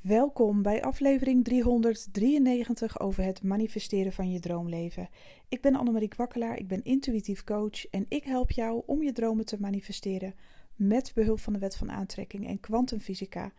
Welkom 0.00 0.62
bij 0.62 0.82
aflevering 0.82 1.44
393 1.44 3.00
over 3.00 3.24
het 3.24 3.42
manifesteren 3.42 4.12
van 4.12 4.30
je 4.30 4.40
droomleven. 4.40 5.08
Ik 5.48 5.60
ben 5.60 5.74
Annemarie 5.74 6.08
Kwakkelaar, 6.08 6.58
ik 6.58 6.68
ben 6.68 6.82
intuïtief 6.82 7.44
coach 7.44 7.86
en 7.86 8.06
ik 8.08 8.24
help 8.24 8.50
jou 8.50 8.82
om 8.86 9.02
je 9.02 9.12
dromen 9.12 9.44
te 9.44 9.60
manifesteren 9.60 10.34
met 10.74 11.12
behulp 11.14 11.40
van 11.40 11.52
de 11.52 11.58
wet 11.58 11.76
van 11.76 11.90
aantrekking 11.90 12.46
en 12.46 12.60
kwantumfysica. 12.60 13.52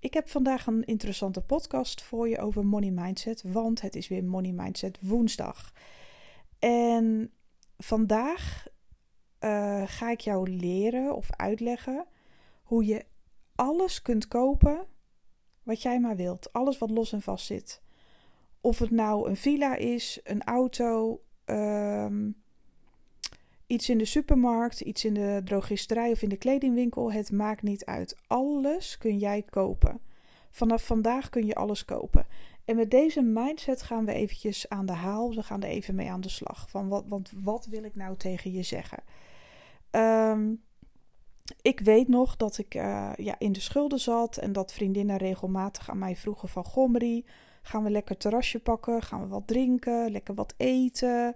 Ik 0.00 0.14
heb 0.14 0.28
vandaag 0.28 0.66
een 0.66 0.84
interessante 0.84 1.40
podcast 1.40 2.02
voor 2.02 2.28
je 2.28 2.38
over 2.38 2.66
money 2.66 2.90
mindset, 2.90 3.42
want 3.42 3.80
het 3.80 3.96
is 3.96 4.08
weer 4.08 4.24
Money 4.24 4.52
Mindset 4.52 4.98
woensdag. 5.00 5.72
En 6.58 7.32
vandaag 7.78 8.66
uh, 9.40 9.82
ga 9.86 10.10
ik 10.10 10.20
jou 10.20 10.50
leren 10.50 11.16
of 11.16 11.28
uitleggen 11.30 12.06
hoe 12.62 12.84
je 12.84 13.04
alles 13.54 14.02
kunt 14.02 14.28
kopen 14.28 14.86
wat 15.70 15.82
jij 15.82 16.00
maar 16.00 16.16
wilt. 16.16 16.52
Alles 16.52 16.78
wat 16.78 16.90
los 16.90 17.12
en 17.12 17.22
vast 17.22 17.46
zit. 17.46 17.80
Of 18.60 18.78
het 18.78 18.90
nou 18.90 19.28
een 19.28 19.36
villa 19.36 19.76
is, 19.76 20.20
een 20.24 20.42
auto, 20.42 21.20
um, 21.44 22.42
iets 23.66 23.88
in 23.88 23.98
de 23.98 24.04
supermarkt, 24.04 24.80
iets 24.80 25.04
in 25.04 25.14
de 25.14 25.40
drogisterij 25.44 26.10
of 26.10 26.22
in 26.22 26.28
de 26.28 26.36
kledingwinkel. 26.36 27.12
Het 27.12 27.32
maakt 27.32 27.62
niet 27.62 27.84
uit. 27.84 28.16
Alles 28.26 28.98
kun 28.98 29.18
jij 29.18 29.42
kopen. 29.42 30.00
Vanaf 30.50 30.86
vandaag 30.86 31.28
kun 31.28 31.46
je 31.46 31.54
alles 31.54 31.84
kopen. 31.84 32.26
En 32.64 32.76
met 32.76 32.90
deze 32.90 33.22
mindset 33.22 33.82
gaan 33.82 34.04
we 34.04 34.12
eventjes 34.12 34.68
aan 34.68 34.86
de 34.86 34.92
haal. 34.92 35.34
We 35.34 35.42
gaan 35.42 35.62
er 35.62 35.68
even 35.68 35.94
mee 35.94 36.10
aan 36.10 36.20
de 36.20 36.28
slag. 36.28 36.70
Van 36.70 36.88
wat, 36.88 37.04
want 37.08 37.32
wat 37.42 37.66
wil 37.66 37.84
ik 37.84 37.94
nou 37.94 38.16
tegen 38.16 38.52
je 38.52 38.62
zeggen? 38.62 39.02
Um, 39.90 40.62
ik 41.62 41.80
weet 41.80 42.08
nog 42.08 42.36
dat 42.36 42.58
ik 42.58 42.74
uh, 42.74 43.10
ja, 43.16 43.34
in 43.38 43.52
de 43.52 43.60
schulden 43.60 44.00
zat 44.00 44.36
en 44.36 44.52
dat 44.52 44.72
vriendinnen 44.72 45.16
regelmatig 45.16 45.90
aan 45.90 45.98
mij 45.98 46.16
vroegen 46.16 46.48
van 46.48 46.64
Gomri, 46.64 47.24
gaan 47.62 47.82
we 47.82 47.90
lekker 47.90 48.16
terrasje 48.16 48.60
pakken, 48.60 49.02
gaan 49.02 49.20
we 49.20 49.28
wat 49.28 49.46
drinken, 49.46 50.10
lekker 50.10 50.34
wat 50.34 50.54
eten. 50.56 51.34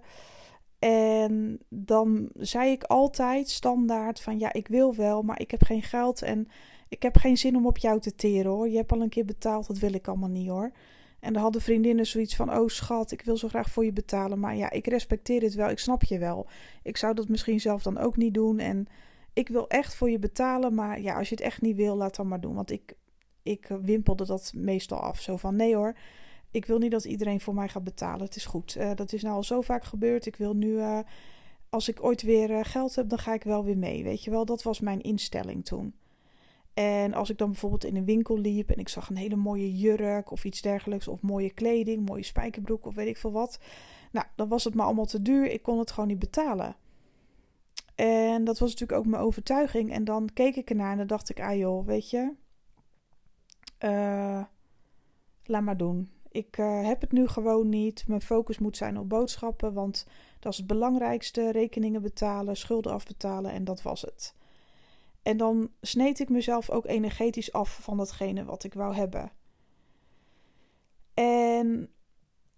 En 0.79 1.59
dan 1.69 2.29
zei 2.33 2.71
ik 2.71 2.83
altijd 2.83 3.49
standaard 3.49 4.21
van 4.21 4.39
ja, 4.39 4.53
ik 4.53 4.67
wil 4.67 4.95
wel, 4.95 5.21
maar 5.21 5.39
ik 5.39 5.51
heb 5.51 5.63
geen 5.63 5.83
geld 5.83 6.21
en 6.21 6.47
ik 6.89 7.03
heb 7.03 7.17
geen 7.17 7.37
zin 7.37 7.55
om 7.55 7.67
op 7.67 7.77
jou 7.77 7.99
te 7.99 8.15
teren 8.15 8.51
hoor. 8.51 8.69
Je 8.69 8.77
hebt 8.77 8.91
al 8.91 9.01
een 9.01 9.09
keer 9.09 9.25
betaald, 9.25 9.67
dat 9.67 9.77
wil 9.77 9.93
ik 9.93 10.07
allemaal 10.07 10.29
niet 10.29 10.49
hoor. 10.49 10.71
En 11.19 11.33
dan 11.33 11.41
hadden 11.41 11.61
vriendinnen 11.61 12.05
zoiets 12.05 12.35
van: 12.35 12.57
Oh 12.57 12.67
schat, 12.67 13.11
ik 13.11 13.21
wil 13.21 13.37
zo 13.37 13.47
graag 13.47 13.69
voor 13.69 13.85
je 13.85 13.93
betalen. 13.93 14.39
Maar 14.39 14.55
ja, 14.55 14.71
ik 14.71 14.87
respecteer 14.87 15.41
het 15.41 15.53
wel, 15.53 15.69
ik 15.69 15.79
snap 15.79 16.03
je 16.03 16.19
wel. 16.19 16.47
Ik 16.83 16.97
zou 16.97 17.13
dat 17.13 17.29
misschien 17.29 17.59
zelf 17.59 17.83
dan 17.83 17.97
ook 17.97 18.17
niet 18.17 18.33
doen. 18.33 18.59
En 18.59 18.87
ik 19.35 19.47
wil 19.47 19.67
echt 19.67 19.95
voor 19.95 20.09
je 20.09 20.19
betalen, 20.19 20.73
maar 20.73 21.01
ja, 21.01 21.17
als 21.17 21.29
je 21.29 21.35
het 21.35 21.43
echt 21.43 21.61
niet 21.61 21.75
wil, 21.75 21.95
laat 21.95 22.15
dan 22.15 22.27
maar 22.27 22.41
doen. 22.41 22.55
Want 22.55 22.71
ik, 22.71 22.93
ik 23.43 23.67
wimpelde 23.81 24.25
dat 24.25 24.51
meestal 24.55 24.99
af. 24.99 25.21
Zo 25.21 25.37
van, 25.37 25.55
nee 25.55 25.75
hoor, 25.75 25.97
ik 26.51 26.65
wil 26.65 26.77
niet 26.77 26.91
dat 26.91 27.05
iedereen 27.05 27.41
voor 27.41 27.53
mij 27.53 27.67
gaat 27.67 27.83
betalen. 27.83 28.25
Het 28.25 28.35
is 28.35 28.45
goed. 28.45 28.75
Uh, 28.77 28.91
dat 28.95 29.13
is 29.13 29.21
nou 29.21 29.35
al 29.35 29.43
zo 29.43 29.61
vaak 29.61 29.83
gebeurd. 29.83 30.25
Ik 30.25 30.35
wil 30.35 30.53
nu, 30.53 30.67
uh, 30.67 30.99
als 31.69 31.89
ik 31.89 32.03
ooit 32.03 32.21
weer 32.21 32.49
uh, 32.49 32.59
geld 32.63 32.95
heb, 32.95 33.09
dan 33.09 33.19
ga 33.19 33.33
ik 33.33 33.43
wel 33.43 33.63
weer 33.63 33.77
mee. 33.77 34.03
Weet 34.03 34.23
je 34.23 34.31
wel, 34.31 34.45
dat 34.45 34.63
was 34.63 34.79
mijn 34.79 35.01
instelling 35.01 35.65
toen. 35.65 35.93
En 36.73 37.13
als 37.13 37.29
ik 37.29 37.37
dan 37.37 37.49
bijvoorbeeld 37.49 37.85
in 37.85 37.95
een 37.95 38.05
winkel 38.05 38.37
liep 38.39 38.69
en 38.69 38.79
ik 38.79 38.89
zag 38.89 39.09
een 39.09 39.15
hele 39.15 39.35
mooie 39.35 39.75
jurk 39.75 40.31
of 40.31 40.45
iets 40.45 40.61
dergelijks, 40.61 41.07
of 41.07 41.21
mooie 41.21 41.53
kleding, 41.53 42.05
mooie 42.05 42.23
spijkerbroek 42.23 42.85
of 42.85 42.95
weet 42.95 43.07
ik 43.07 43.17
veel 43.17 43.31
wat. 43.31 43.59
Nou, 44.11 44.25
dan 44.35 44.47
was 44.47 44.63
het 44.63 44.75
me 44.75 44.81
allemaal 44.81 45.05
te 45.05 45.21
duur. 45.21 45.51
Ik 45.51 45.61
kon 45.61 45.79
het 45.79 45.91
gewoon 45.91 46.09
niet 46.09 46.19
betalen. 46.19 46.75
En 47.95 48.43
dat 48.43 48.59
was 48.59 48.69
natuurlijk 48.69 48.99
ook 48.99 49.05
mijn 49.05 49.23
overtuiging. 49.23 49.91
En 49.91 50.03
dan 50.03 50.29
keek 50.33 50.55
ik 50.55 50.69
ernaar 50.69 50.91
en 50.91 50.97
dan 50.97 51.07
dacht 51.07 51.29
ik, 51.29 51.39
ah 51.39 51.57
joh, 51.57 51.85
weet 51.85 52.09
je, 52.09 52.33
uh, 53.79 54.43
laat 55.43 55.61
maar 55.61 55.77
doen. 55.77 56.09
Ik 56.31 56.57
uh, 56.57 56.85
heb 56.85 57.01
het 57.01 57.11
nu 57.11 57.27
gewoon 57.27 57.69
niet. 57.69 58.07
Mijn 58.07 58.21
focus 58.21 58.59
moet 58.59 58.77
zijn 58.77 58.99
op 58.99 59.09
boodschappen, 59.09 59.73
want 59.73 60.07
dat 60.39 60.51
is 60.51 60.57
het 60.57 60.67
belangrijkste. 60.67 61.51
Rekeningen 61.51 62.01
betalen, 62.01 62.57
schulden 62.57 62.91
afbetalen 62.91 63.51
en 63.51 63.63
dat 63.63 63.81
was 63.81 64.01
het. 64.01 64.35
En 65.21 65.37
dan 65.37 65.71
sneed 65.81 66.19
ik 66.19 66.29
mezelf 66.29 66.69
ook 66.69 66.85
energetisch 66.85 67.51
af 67.51 67.79
van 67.81 67.97
datgene 67.97 68.45
wat 68.45 68.63
ik 68.63 68.73
wou 68.73 68.95
hebben. 68.95 69.31
En 71.13 71.89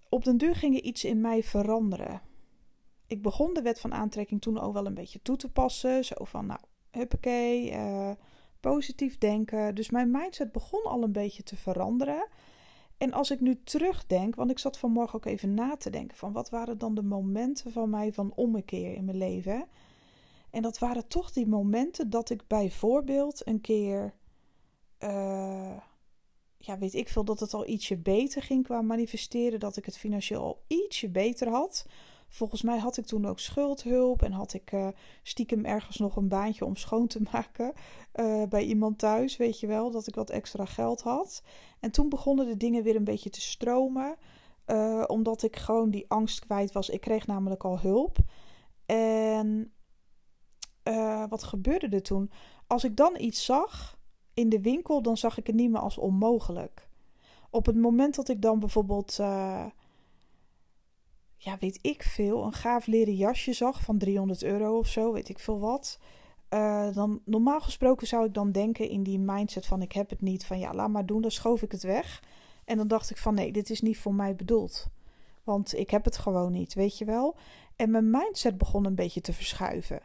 op 0.09 0.23
den 0.23 0.38
duur 0.38 0.56
ging 0.56 0.75
er 0.75 0.83
iets 0.83 1.03
in 1.03 1.22
mij 1.22 1.44
veranderen 1.44 2.22
ik 3.07 3.22
begon 3.22 3.53
de 3.53 3.62
wet 3.62 3.79
van 3.79 3.94
aantrekking 3.94 4.41
toen 4.41 4.59
ook 4.59 4.73
wel 4.73 4.85
een 4.85 4.94
beetje 4.94 5.22
toe 5.22 5.35
te 5.35 5.51
passen. 5.51 6.06
Zo 6.06 6.16
van, 6.23 6.45
nou, 6.45 6.59
huppakee, 6.91 7.72
uh, 7.72 8.12
positief 8.59 9.18
denken. 9.18 9.75
Dus 9.75 9.90
mijn 9.90 10.12
mindset 10.12 10.51
begon 10.51 10.84
al 10.84 11.03
een 11.03 11.12
beetje 11.12 11.44
te 11.44 11.56
veranderen. 11.56 12.28
En 12.97 13.13
als 13.13 13.31
ik 13.31 13.40
nu 13.40 13.63
terugdenk, 13.63 14.35
want 14.35 14.51
ik 14.51 14.59
zat 14.59 14.78
vanmorgen 14.78 15.16
ook 15.16 15.25
even 15.25 15.53
na 15.53 15.75
te 15.75 15.90
denken 15.90 16.18
van 16.18 16.31
wat 16.31 16.50
waren 16.50 16.78
dan 16.78 16.95
de 16.95 17.03
momenten 17.03 17.72
van 17.72 17.90
mij 17.90 18.13
van 18.13 18.34
ommekeer 18.35 18.94
in 18.94 19.06
mijn 19.06 19.18
leven. 19.18 19.68
En 20.50 20.62
dat 20.62 20.79
waren 20.79 21.07
toch 21.07 21.31
die 21.31 21.47
momenten 21.47 22.09
dat 22.09 22.29
ik 22.29 22.47
bijvoorbeeld 22.47 23.47
een 23.47 23.62
keer, 23.62 24.13
uh, 25.00 25.78
ja 26.57 26.78
weet 26.78 26.94
ik 26.94 27.09
veel, 27.09 27.24
dat 27.25 27.39
het 27.39 27.53
al 27.53 27.68
ietsje 27.68 27.97
beter 27.97 28.41
ging 28.41 28.63
qua 28.63 28.81
manifesteren. 28.81 29.59
Dat 29.59 29.78
ik 29.78 29.85
het 29.85 29.97
financieel 29.97 30.41
al 30.41 30.63
ietsje 30.68 31.09
beter 31.09 31.50
had. 31.50 31.85
Volgens 32.27 32.61
mij 32.61 32.77
had 32.77 32.97
ik 32.97 33.05
toen 33.05 33.25
ook 33.25 33.39
schuldhulp 33.39 34.21
en 34.21 34.31
had 34.31 34.53
ik 34.53 34.71
uh, 34.71 34.88
stiekem 35.23 35.65
ergens 35.65 35.97
nog 35.97 36.15
een 36.15 36.27
baantje 36.27 36.65
om 36.65 36.75
schoon 36.75 37.07
te 37.07 37.21
maken 37.31 37.73
uh, 38.15 38.43
bij 38.43 38.63
iemand 38.63 38.99
thuis, 38.99 39.38
weet 39.38 39.59
je 39.59 39.67
wel, 39.67 39.91
dat 39.91 40.07
ik 40.07 40.15
wat 40.15 40.29
extra 40.29 40.65
geld 40.65 41.01
had. 41.01 41.43
En 41.79 41.91
toen 41.91 42.09
begonnen 42.09 42.45
de 42.45 42.57
dingen 42.57 42.83
weer 42.83 42.95
een 42.95 43.03
beetje 43.03 43.29
te 43.29 43.41
stromen, 43.41 44.15
uh, 44.67 45.03
omdat 45.07 45.43
ik 45.43 45.55
gewoon 45.55 45.89
die 45.89 46.05
angst 46.07 46.39
kwijt 46.39 46.71
was. 46.71 46.89
Ik 46.89 47.01
kreeg 47.01 47.27
namelijk 47.27 47.63
al 47.63 47.79
hulp. 47.79 48.17
En 48.85 49.71
wat 51.29 51.44
gebeurde 51.44 51.88
er 51.88 52.01
toen? 52.01 52.31
Als 52.67 52.83
ik 52.83 52.95
dan 52.95 53.15
iets 53.19 53.45
zag 53.45 53.97
in 54.33 54.49
de 54.49 54.61
winkel, 54.61 55.01
dan 55.01 55.17
zag 55.17 55.38
ik 55.38 55.47
het 55.47 55.55
niet 55.55 55.69
meer 55.69 55.81
als 55.81 55.97
onmogelijk. 55.97 56.89
Op 57.49 57.65
het 57.65 57.75
moment 57.75 58.15
dat 58.15 58.29
ik 58.29 58.41
dan 58.41 58.59
bijvoorbeeld 58.59 59.19
ja, 61.47 61.58
weet 61.59 61.80
ik 61.81 62.03
veel, 62.03 62.44
een 62.44 62.53
gaaf 62.53 62.85
leren 62.85 63.16
jasje 63.16 63.53
zag 63.53 63.81
van 63.81 63.97
300 63.97 64.44
euro 64.44 64.78
of 64.78 64.88
zo, 64.88 65.12
weet 65.13 65.30
ik 65.30 65.40
veel 65.40 65.59
wat. 65.59 66.00
Uh, 66.50 66.94
dan 66.94 67.22
normaal 67.25 67.62
gesproken 67.62 68.08
zou 68.08 68.25
ik 68.25 68.34
dan 68.34 68.52
denken 68.52 68.90
in 68.90 69.03
die 69.03 69.19
mindset 69.19 69.66
van 69.66 69.81
ik 69.81 69.91
heb 69.91 70.09
het 70.09 70.22
niet, 70.22 70.46
van 70.46 70.59
ja, 70.59 70.74
laat 70.74 70.90
maar 70.90 71.06
doen, 71.06 71.22
dan 71.22 71.31
schoof 71.31 71.62
ik 71.62 71.72
het 71.72 71.84
weg. 71.84 72.24
En 72.66 72.78
dan 72.78 72.88
dacht 72.88 73.09
ik 73.09 73.18
van 73.18 73.34
nee, 73.34 73.52
dit 73.52 73.69
is 73.69 73.81
niet 73.81 73.97
voor 73.97 74.13
mij 74.13 74.36
bedoeld. 74.36 74.88
Want 75.44 75.78
ik 75.78 75.90
heb 75.90 76.06
het 76.06 76.18
gewoon 76.18 76.52
niet, 76.52 76.74
weet 76.74 76.97
je 76.97 77.06
wel. 77.06 77.36
En 77.75 77.91
mijn 77.91 78.09
mindset 78.09 78.57
begon 78.57 78.86
een 78.86 78.96
beetje 78.96 79.22
te 79.22 79.34
verschuiven. 79.34 80.02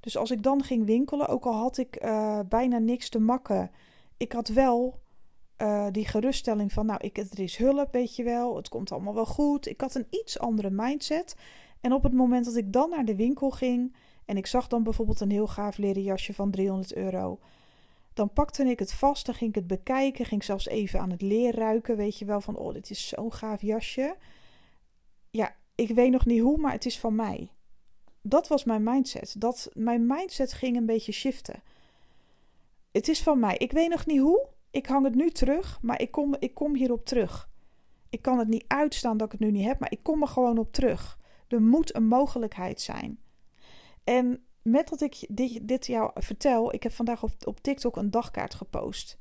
Dus 0.00 0.16
als 0.16 0.30
ik 0.30 0.42
dan 0.42 0.62
ging 0.62 0.86
winkelen, 0.86 1.28
ook 1.28 1.44
al 1.44 1.54
had 1.54 1.78
ik 1.78 2.04
uh, 2.04 2.40
bijna 2.48 2.78
niks 2.78 3.08
te 3.08 3.18
makken, 3.18 3.70
ik 4.16 4.32
had 4.32 4.48
wel 4.48 5.01
uh, 5.62 5.86
die 5.90 6.06
geruststelling 6.06 6.72
van, 6.72 6.86
nou, 6.86 7.00
ik, 7.02 7.18
er 7.18 7.40
is 7.40 7.56
hulp, 7.56 7.92
weet 7.92 8.16
je 8.16 8.22
wel, 8.22 8.56
het 8.56 8.68
komt 8.68 8.92
allemaal 8.92 9.14
wel 9.14 9.26
goed. 9.26 9.66
Ik 9.66 9.80
had 9.80 9.94
een 9.94 10.06
iets 10.10 10.38
andere 10.38 10.70
mindset. 10.70 11.36
En 11.80 11.92
op 11.92 12.02
het 12.02 12.12
moment 12.12 12.44
dat 12.44 12.56
ik 12.56 12.72
dan 12.72 12.90
naar 12.90 13.04
de 13.04 13.16
winkel 13.16 13.50
ging 13.50 13.94
en 14.24 14.36
ik 14.36 14.46
zag 14.46 14.66
dan 14.68 14.82
bijvoorbeeld 14.82 15.20
een 15.20 15.30
heel 15.30 15.46
gaaf 15.46 15.76
leren 15.76 16.02
jasje 16.02 16.34
van 16.34 16.50
300 16.50 16.94
euro, 16.94 17.38
dan 18.14 18.32
pakte 18.32 18.64
ik 18.64 18.78
het 18.78 18.92
vast, 18.92 19.26
dan 19.26 19.34
ging 19.34 19.50
ik 19.50 19.56
het 19.56 19.66
bekijken, 19.66 20.24
ging 20.24 20.44
zelfs 20.44 20.66
even 20.66 21.00
aan 21.00 21.10
het 21.10 21.22
leer 21.22 21.54
ruiken, 21.54 21.96
weet 21.96 22.18
je 22.18 22.24
wel, 22.24 22.40
van, 22.40 22.56
oh, 22.56 22.72
dit 22.72 22.90
is 22.90 23.08
zo'n 23.08 23.32
gaaf 23.32 23.62
jasje. 23.62 24.16
Ja, 25.30 25.54
ik 25.74 25.88
weet 25.88 26.10
nog 26.10 26.26
niet 26.26 26.40
hoe, 26.40 26.58
maar 26.58 26.72
het 26.72 26.86
is 26.86 26.98
van 26.98 27.14
mij. 27.14 27.50
Dat 28.22 28.48
was 28.48 28.64
mijn 28.64 28.82
mindset. 28.82 29.34
Dat, 29.38 29.70
mijn 29.72 30.06
mindset 30.06 30.52
ging 30.52 30.76
een 30.76 30.86
beetje 30.86 31.12
shiften. 31.12 31.62
Het 32.92 33.08
is 33.08 33.22
van 33.22 33.38
mij. 33.38 33.56
Ik 33.56 33.72
weet 33.72 33.88
nog 33.88 34.06
niet 34.06 34.20
hoe, 34.20 34.46
ik 34.72 34.86
hang 34.86 35.04
het 35.04 35.14
nu 35.14 35.30
terug, 35.30 35.78
maar 35.82 36.00
ik 36.00 36.10
kom, 36.10 36.36
ik 36.38 36.54
kom 36.54 36.74
hierop 36.74 37.04
terug. 37.04 37.50
Ik 38.10 38.22
kan 38.22 38.38
het 38.38 38.48
niet 38.48 38.64
uitstaan 38.66 39.16
dat 39.16 39.26
ik 39.26 39.32
het 39.32 39.40
nu 39.40 39.50
niet 39.50 39.66
heb, 39.66 39.80
maar 39.80 39.92
ik 39.92 40.02
kom 40.02 40.22
er 40.22 40.28
gewoon 40.28 40.58
op 40.58 40.72
terug. 40.72 41.18
Er 41.48 41.62
moet 41.62 41.94
een 41.94 42.06
mogelijkheid 42.06 42.80
zijn. 42.80 43.18
En 44.04 44.44
met 44.62 44.88
dat 44.88 45.00
ik 45.00 45.26
dit, 45.28 45.68
dit 45.68 45.86
jou 45.86 46.10
vertel, 46.14 46.74
ik 46.74 46.82
heb 46.82 46.92
vandaag 46.92 47.22
op, 47.22 47.60
TikTok 47.60 47.96
een 47.96 48.10
dagkaart 48.10 48.54
gepost. 48.54 49.18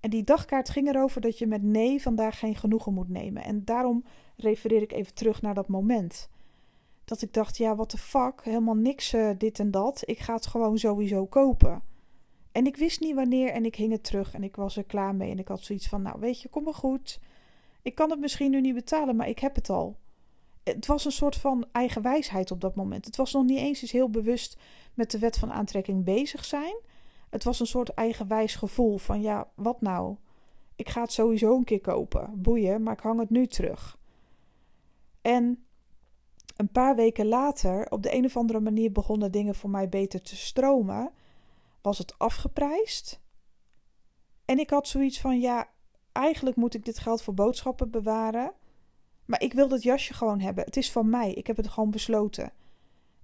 En 0.00 0.10
die 0.10 0.24
dagkaart 0.24 0.70
ging 0.70 0.88
erover 0.88 1.20
dat 1.20 1.38
je 1.38 1.46
met 1.46 1.62
nee 1.62 2.02
vandaag 2.02 2.38
geen 2.38 2.56
genoegen 2.56 2.94
moet 2.94 3.08
nemen. 3.08 3.44
En 3.44 3.64
daarom 3.64 4.04
refereer 4.36 4.82
ik 4.82 4.92
even 4.92 5.14
terug 5.14 5.42
naar 5.42 5.54
dat 5.54 5.68
moment. 5.68 6.28
Dat 7.04 7.22
ik 7.22 7.32
dacht, 7.32 7.56
ja, 7.56 7.74
wat 7.76 7.90
de 7.90 7.98
fuck, 7.98 8.40
helemaal 8.42 8.74
niks 8.74 9.14
uh, 9.14 9.30
dit 9.38 9.58
en 9.58 9.70
dat. 9.70 10.02
Ik 10.04 10.18
ga 10.18 10.34
het 10.34 10.46
gewoon 10.46 10.78
sowieso 10.78 11.26
kopen. 11.26 11.82
En 12.54 12.66
ik 12.66 12.76
wist 12.76 13.00
niet 13.00 13.14
wanneer 13.14 13.50
en 13.50 13.64
ik 13.64 13.74
hing 13.74 13.92
het 13.92 14.04
terug 14.04 14.34
en 14.34 14.42
ik 14.42 14.56
was 14.56 14.76
er 14.76 14.84
klaar 14.84 15.14
mee. 15.14 15.30
En 15.30 15.38
ik 15.38 15.48
had 15.48 15.62
zoiets 15.62 15.88
van, 15.88 16.02
nou 16.02 16.20
weet 16.20 16.40
je, 16.40 16.48
kom 16.48 16.64
maar 16.64 16.74
goed. 16.74 17.20
Ik 17.82 17.94
kan 17.94 18.10
het 18.10 18.20
misschien 18.20 18.50
nu 18.50 18.60
niet 18.60 18.74
betalen, 18.74 19.16
maar 19.16 19.28
ik 19.28 19.38
heb 19.38 19.54
het 19.54 19.70
al. 19.70 19.96
Het 20.62 20.86
was 20.86 21.04
een 21.04 21.12
soort 21.12 21.36
van 21.36 21.66
eigen 21.72 22.02
wijsheid 22.02 22.50
op 22.50 22.60
dat 22.60 22.74
moment. 22.74 23.04
Het 23.04 23.16
was 23.16 23.32
nog 23.32 23.44
niet 23.44 23.58
eens 23.58 23.82
eens 23.82 23.90
heel 23.90 24.10
bewust 24.10 24.56
met 24.94 25.10
de 25.10 25.18
wet 25.18 25.38
van 25.38 25.52
aantrekking 25.52 26.04
bezig 26.04 26.44
zijn. 26.44 26.76
Het 27.30 27.44
was 27.44 27.60
een 27.60 27.66
soort 27.66 27.88
eigenwijs 27.88 28.54
gevoel 28.54 28.98
van, 28.98 29.20
ja, 29.20 29.48
wat 29.54 29.80
nou? 29.80 30.16
Ik 30.76 30.88
ga 30.88 31.00
het 31.00 31.12
sowieso 31.12 31.56
een 31.56 31.64
keer 31.64 31.80
kopen. 31.80 32.30
Boeien, 32.34 32.82
maar 32.82 32.94
ik 32.94 33.00
hang 33.00 33.20
het 33.20 33.30
nu 33.30 33.46
terug. 33.46 33.98
En 35.22 35.64
een 36.56 36.72
paar 36.72 36.96
weken 36.96 37.26
later, 37.26 37.90
op 37.90 38.02
de 38.02 38.14
een 38.14 38.24
of 38.24 38.36
andere 38.36 38.60
manier 38.60 38.92
begonnen 38.92 39.32
dingen 39.32 39.54
voor 39.54 39.70
mij 39.70 39.88
beter 39.88 40.22
te 40.22 40.36
stromen. 40.36 41.12
Was 41.84 41.98
het 41.98 42.18
afgeprijsd. 42.18 43.20
En 44.44 44.58
ik 44.58 44.70
had 44.70 44.88
zoiets 44.88 45.20
van: 45.20 45.40
ja, 45.40 45.68
eigenlijk 46.12 46.56
moet 46.56 46.74
ik 46.74 46.84
dit 46.84 46.98
geld 46.98 47.22
voor 47.22 47.34
boodschappen 47.34 47.90
bewaren. 47.90 48.52
Maar 49.24 49.42
ik 49.42 49.52
wil 49.52 49.68
dat 49.68 49.82
jasje 49.82 50.14
gewoon 50.14 50.40
hebben. 50.40 50.64
Het 50.64 50.76
is 50.76 50.92
van 50.92 51.10
mij. 51.10 51.32
Ik 51.32 51.46
heb 51.46 51.56
het 51.56 51.68
gewoon 51.68 51.90
besloten. 51.90 52.52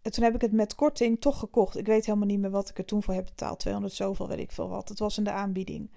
En 0.03 0.13
toen 0.13 0.25
heb 0.25 0.35
ik 0.35 0.41
het 0.41 0.53
met 0.53 0.75
korting 0.75 1.21
toch 1.21 1.39
gekocht. 1.39 1.77
Ik 1.77 1.87
weet 1.87 2.07
helemaal 2.07 2.27
niet 2.27 2.41
meer 2.41 2.51
wat 2.51 2.69
ik 2.69 2.79
er 2.79 2.85
toen 2.85 3.03
voor 3.03 3.15
heb 3.15 3.25
betaald. 3.25 3.59
200 3.59 3.95
zoveel, 3.95 4.29
weet 4.29 4.39
ik 4.39 4.53
veel 4.53 4.69
wat. 4.69 4.89
Het 4.89 4.99
was 4.99 5.19
in 5.19 5.25
de 5.25 5.33
aanbieding. 5.33 5.91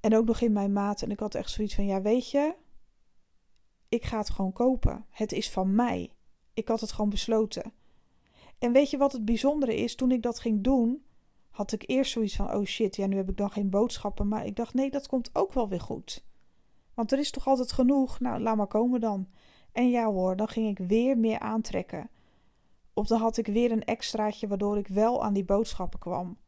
En 0.00 0.16
ook 0.16 0.26
nog 0.26 0.40
in 0.40 0.52
mijn 0.52 0.72
maat. 0.72 1.02
En 1.02 1.10
ik 1.10 1.20
had 1.20 1.34
echt 1.34 1.50
zoiets 1.50 1.74
van: 1.74 1.86
ja, 1.86 2.02
weet 2.02 2.30
je, 2.30 2.54
ik 3.88 4.04
ga 4.04 4.18
het 4.18 4.30
gewoon 4.30 4.52
kopen. 4.52 5.06
Het 5.10 5.32
is 5.32 5.50
van 5.50 5.74
mij. 5.74 6.12
Ik 6.54 6.68
had 6.68 6.80
het 6.80 6.92
gewoon 6.92 7.10
besloten. 7.10 7.72
En 8.58 8.72
weet 8.72 8.90
je 8.90 8.96
wat 8.96 9.12
het 9.12 9.24
bijzondere 9.24 9.76
is? 9.76 9.94
Toen 9.94 10.10
ik 10.10 10.22
dat 10.22 10.38
ging 10.38 10.62
doen, 10.62 11.05
had 11.56 11.72
ik 11.72 11.82
eerst 11.86 12.12
zoiets 12.12 12.36
van: 12.36 12.54
oh 12.54 12.64
shit, 12.64 12.96
ja, 12.96 13.06
nu 13.06 13.16
heb 13.16 13.28
ik 13.28 13.36
dan 13.36 13.50
geen 13.50 13.70
boodschappen. 13.70 14.28
Maar 14.28 14.46
ik 14.46 14.56
dacht: 14.56 14.74
nee, 14.74 14.90
dat 14.90 15.06
komt 15.06 15.30
ook 15.32 15.52
wel 15.52 15.68
weer 15.68 15.80
goed. 15.80 16.24
Want 16.94 17.12
er 17.12 17.18
is 17.18 17.30
toch 17.30 17.46
altijd 17.46 17.72
genoeg? 17.72 18.20
Nou, 18.20 18.40
laat 18.40 18.56
maar 18.56 18.66
komen 18.66 19.00
dan. 19.00 19.28
En 19.72 19.90
ja 19.90 20.06
hoor, 20.06 20.36
dan 20.36 20.48
ging 20.48 20.78
ik 20.78 20.86
weer 20.86 21.18
meer 21.18 21.38
aantrekken. 21.38 22.10
Of 22.94 23.06
dan 23.06 23.20
had 23.20 23.36
ik 23.36 23.46
weer 23.46 23.70
een 23.72 23.84
extraatje 23.84 24.46
waardoor 24.48 24.78
ik 24.78 24.88
wel 24.88 25.24
aan 25.24 25.32
die 25.32 25.44
boodschappen 25.44 25.98
kwam. 25.98 26.38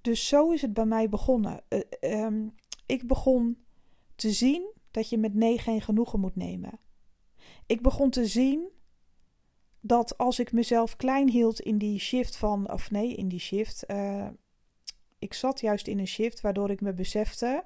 Dus 0.00 0.28
zo 0.28 0.50
is 0.50 0.62
het 0.62 0.74
bij 0.74 0.86
mij 0.86 1.08
begonnen. 1.08 1.60
Uh, 1.68 1.80
um, 2.24 2.54
ik 2.86 3.06
begon 3.06 3.64
te 4.14 4.30
zien 4.30 4.72
dat 4.90 5.08
je 5.08 5.18
met 5.18 5.34
nee 5.34 5.58
geen 5.58 5.80
genoegen 5.80 6.20
moet 6.20 6.36
nemen. 6.36 6.78
Ik 7.66 7.82
begon 7.82 8.10
te 8.10 8.26
zien 8.26 8.68
dat 9.86 10.18
als 10.18 10.38
ik 10.38 10.52
mezelf 10.52 10.96
klein 10.96 11.28
hield 11.28 11.60
in 11.60 11.78
die 11.78 11.98
shift 11.98 12.36
van, 12.36 12.72
of 12.72 12.90
nee, 12.90 13.14
in 13.14 13.28
die 13.28 13.38
shift. 13.38 13.84
Uh, 13.90 14.26
ik 15.18 15.34
zat 15.34 15.60
juist 15.60 15.86
in 15.86 15.98
een 15.98 16.06
shift 16.06 16.40
waardoor 16.40 16.70
ik 16.70 16.80
me 16.80 16.92
besefte. 16.92 17.64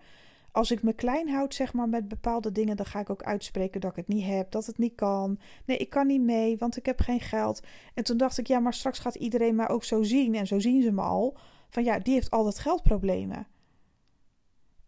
Als 0.52 0.70
ik 0.70 0.82
me 0.82 0.92
klein 0.92 1.28
houd, 1.28 1.54
zeg 1.54 1.72
maar, 1.72 1.88
met 1.88 2.08
bepaalde 2.08 2.52
dingen, 2.52 2.76
dan 2.76 2.86
ga 2.86 3.00
ik 3.00 3.10
ook 3.10 3.22
uitspreken 3.22 3.80
dat 3.80 3.90
ik 3.90 3.96
het 3.96 4.08
niet 4.08 4.24
heb, 4.24 4.50
dat 4.50 4.66
het 4.66 4.78
niet 4.78 4.94
kan. 4.94 5.38
Nee, 5.64 5.76
ik 5.76 5.90
kan 5.90 6.06
niet 6.06 6.22
mee, 6.22 6.58
want 6.58 6.76
ik 6.76 6.86
heb 6.86 7.00
geen 7.00 7.20
geld. 7.20 7.60
En 7.94 8.04
toen 8.04 8.16
dacht 8.16 8.38
ik, 8.38 8.46
ja, 8.46 8.58
maar 8.58 8.74
straks 8.74 8.98
gaat 8.98 9.14
iedereen 9.14 9.54
mij 9.54 9.68
ook 9.68 9.84
zo 9.84 10.02
zien. 10.02 10.34
En 10.34 10.46
zo 10.46 10.58
zien 10.58 10.82
ze 10.82 10.92
me 10.92 11.02
al. 11.02 11.36
Van 11.68 11.84
ja, 11.84 11.98
die 11.98 12.14
heeft 12.14 12.30
altijd 12.30 12.58
geldproblemen. 12.58 13.46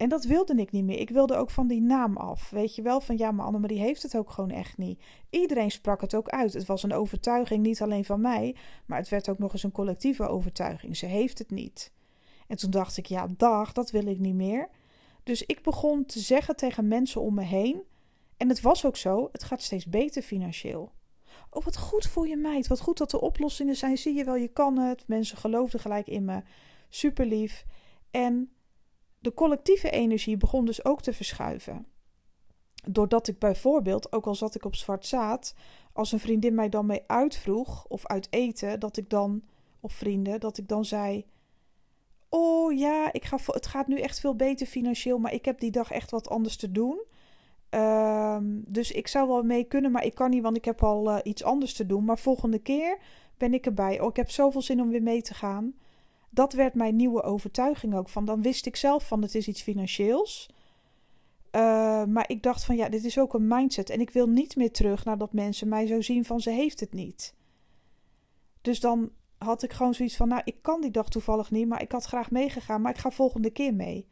En 0.00 0.08
dat 0.08 0.24
wilde 0.24 0.54
ik 0.54 0.72
niet 0.72 0.84
meer. 0.84 0.98
Ik 0.98 1.10
wilde 1.10 1.36
ook 1.36 1.50
van 1.50 1.66
die 1.66 1.80
naam 1.80 2.16
af. 2.16 2.50
Weet 2.50 2.74
je 2.74 2.82
wel, 2.82 3.00
van 3.00 3.16
ja, 3.16 3.30
maar 3.30 3.46
Annemarie 3.46 3.78
heeft 3.78 4.02
het 4.02 4.16
ook 4.16 4.30
gewoon 4.30 4.50
echt 4.50 4.78
niet. 4.78 5.02
Iedereen 5.30 5.70
sprak 5.70 6.00
het 6.00 6.14
ook 6.14 6.28
uit. 6.28 6.52
Het 6.52 6.66
was 6.66 6.82
een 6.82 6.92
overtuiging, 6.92 7.62
niet 7.62 7.82
alleen 7.82 8.04
van 8.04 8.20
mij, 8.20 8.56
maar 8.86 8.98
het 8.98 9.08
werd 9.08 9.28
ook 9.28 9.38
nog 9.38 9.52
eens 9.52 9.62
een 9.62 9.72
collectieve 9.72 10.28
overtuiging. 10.28 10.96
Ze 10.96 11.06
heeft 11.06 11.38
het 11.38 11.50
niet. 11.50 11.92
En 12.46 12.56
toen 12.56 12.70
dacht 12.70 12.96
ik, 12.96 13.06
ja, 13.06 13.26
dag, 13.36 13.72
dat 13.72 13.90
wil 13.90 14.06
ik 14.06 14.18
niet 14.18 14.34
meer. 14.34 14.68
Dus 15.22 15.46
ik 15.46 15.62
begon 15.62 16.04
te 16.04 16.20
zeggen 16.20 16.56
tegen 16.56 16.88
mensen 16.88 17.20
om 17.20 17.34
me 17.34 17.44
heen. 17.44 17.82
En 18.36 18.48
het 18.48 18.60
was 18.60 18.86
ook 18.86 18.96
zo, 18.96 19.28
het 19.32 19.44
gaat 19.44 19.62
steeds 19.62 19.86
beter 19.86 20.22
financieel. 20.22 20.92
Oh, 21.50 21.64
wat 21.64 21.78
goed 21.78 22.06
voor 22.06 22.28
je 22.28 22.36
meid. 22.36 22.66
Wat 22.66 22.80
goed 22.80 22.98
dat 22.98 23.12
er 23.12 23.20
oplossingen 23.20 23.76
zijn. 23.76 23.98
Zie 23.98 24.14
je 24.14 24.24
wel, 24.24 24.36
je 24.36 24.48
kan 24.48 24.78
het. 24.78 25.04
Mensen 25.06 25.36
geloofden 25.36 25.80
gelijk 25.80 26.06
in 26.06 26.24
me. 26.24 26.42
Super 26.88 27.26
lief. 27.26 27.64
En 28.10 28.50
de 29.20 29.34
collectieve 29.34 29.90
energie 29.90 30.36
begon 30.36 30.64
dus 30.64 30.84
ook 30.84 31.02
te 31.02 31.12
verschuiven. 31.12 31.86
Doordat 32.88 33.28
ik 33.28 33.38
bijvoorbeeld, 33.38 34.12
ook 34.12 34.26
al 34.26 34.34
zat 34.34 34.54
ik 34.54 34.64
op 34.64 34.74
zwart 34.74 35.06
zaad, 35.06 35.54
als 35.92 36.12
een 36.12 36.20
vriendin 36.20 36.54
mij 36.54 36.68
dan 36.68 36.86
mee 36.86 37.02
uitvroeg 37.06 37.86
of 37.86 38.06
uit 38.06 38.26
eten, 38.30 38.80
dat 38.80 38.96
ik 38.96 39.10
dan, 39.10 39.42
of 39.80 39.92
vrienden, 39.92 40.40
dat 40.40 40.58
ik 40.58 40.68
dan 40.68 40.84
zei: 40.84 41.26
Oh 42.28 42.78
ja, 42.78 43.12
ik 43.12 43.24
ga, 43.24 43.38
het 43.44 43.66
gaat 43.66 43.86
nu 43.86 44.00
echt 44.00 44.20
veel 44.20 44.36
beter 44.36 44.66
financieel, 44.66 45.18
maar 45.18 45.32
ik 45.32 45.44
heb 45.44 45.60
die 45.60 45.70
dag 45.70 45.90
echt 45.90 46.10
wat 46.10 46.28
anders 46.28 46.56
te 46.56 46.72
doen. 46.72 47.04
Um, 47.70 48.64
dus 48.66 48.92
ik 48.92 49.08
zou 49.08 49.28
wel 49.28 49.42
mee 49.42 49.64
kunnen, 49.64 49.90
maar 49.90 50.04
ik 50.04 50.14
kan 50.14 50.30
niet, 50.30 50.42
want 50.42 50.56
ik 50.56 50.64
heb 50.64 50.82
al 50.82 51.10
uh, 51.10 51.18
iets 51.22 51.44
anders 51.44 51.74
te 51.74 51.86
doen. 51.86 52.04
Maar 52.04 52.18
volgende 52.18 52.58
keer 52.58 52.98
ben 53.36 53.54
ik 53.54 53.66
erbij. 53.66 54.00
Oh, 54.00 54.08
ik 54.08 54.16
heb 54.16 54.30
zoveel 54.30 54.62
zin 54.62 54.80
om 54.80 54.88
weer 54.88 55.02
mee 55.02 55.22
te 55.22 55.34
gaan 55.34 55.74
dat 56.30 56.52
werd 56.52 56.74
mijn 56.74 56.96
nieuwe 56.96 57.22
overtuiging 57.22 57.94
ook 57.94 58.08
van. 58.08 58.24
Dan 58.24 58.42
wist 58.42 58.66
ik 58.66 58.76
zelf 58.76 59.06
van 59.06 59.22
het 59.22 59.34
is 59.34 59.48
iets 59.48 59.62
financieels. 59.62 60.48
Uh, 61.52 62.04
maar 62.04 62.24
ik 62.28 62.42
dacht 62.42 62.64
van 62.64 62.76
ja, 62.76 62.88
dit 62.88 63.04
is 63.04 63.18
ook 63.18 63.34
een 63.34 63.46
mindset. 63.46 63.90
En 63.90 64.00
ik 64.00 64.10
wil 64.10 64.28
niet 64.28 64.56
meer 64.56 64.72
terug 64.72 65.04
naar 65.04 65.18
dat 65.18 65.32
mensen 65.32 65.68
mij 65.68 65.86
zo 65.86 66.00
zien 66.00 66.24
van 66.24 66.40
ze 66.40 66.50
heeft 66.50 66.80
het 66.80 66.92
niet. 66.92 67.34
Dus 68.60 68.80
dan 68.80 69.10
had 69.38 69.62
ik 69.62 69.72
gewoon 69.72 69.94
zoiets 69.94 70.16
van, 70.16 70.28
nou, 70.28 70.42
ik 70.44 70.62
kan 70.62 70.80
die 70.80 70.90
dag 70.90 71.08
toevallig 71.08 71.50
niet, 71.50 71.68
maar 71.68 71.82
ik 71.82 71.92
had 71.92 72.04
graag 72.04 72.30
meegegaan, 72.30 72.80
maar 72.80 72.92
ik 72.92 72.98
ga 72.98 73.10
volgende 73.10 73.50
keer 73.50 73.74
mee. 73.74 74.08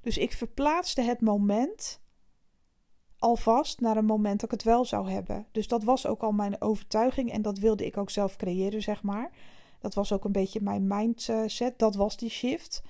Dus 0.00 0.18
ik 0.18 0.32
verplaatste 0.32 1.00
het 1.00 1.20
moment 1.20 2.00
alvast 3.18 3.80
naar 3.80 3.96
een 3.96 4.04
moment 4.04 4.40
dat 4.40 4.52
ik 4.52 4.58
het 4.58 4.62
wel 4.62 4.84
zou 4.84 5.10
hebben. 5.10 5.46
Dus 5.52 5.68
dat 5.68 5.84
was 5.84 6.06
ook 6.06 6.22
al 6.22 6.32
mijn 6.32 6.60
overtuiging 6.60 7.32
en 7.32 7.42
dat 7.42 7.58
wilde 7.58 7.86
ik 7.86 7.96
ook 7.96 8.10
zelf 8.10 8.36
creëren, 8.36 8.82
zeg 8.82 9.02
maar. 9.02 9.30
Dat 9.80 9.94
was 9.94 10.12
ook 10.12 10.24
een 10.24 10.32
beetje 10.32 10.60
mijn 10.60 10.86
mindset. 10.86 11.78
Dat 11.78 11.94
was 11.94 12.16
die 12.16 12.30
shift. 12.30 12.82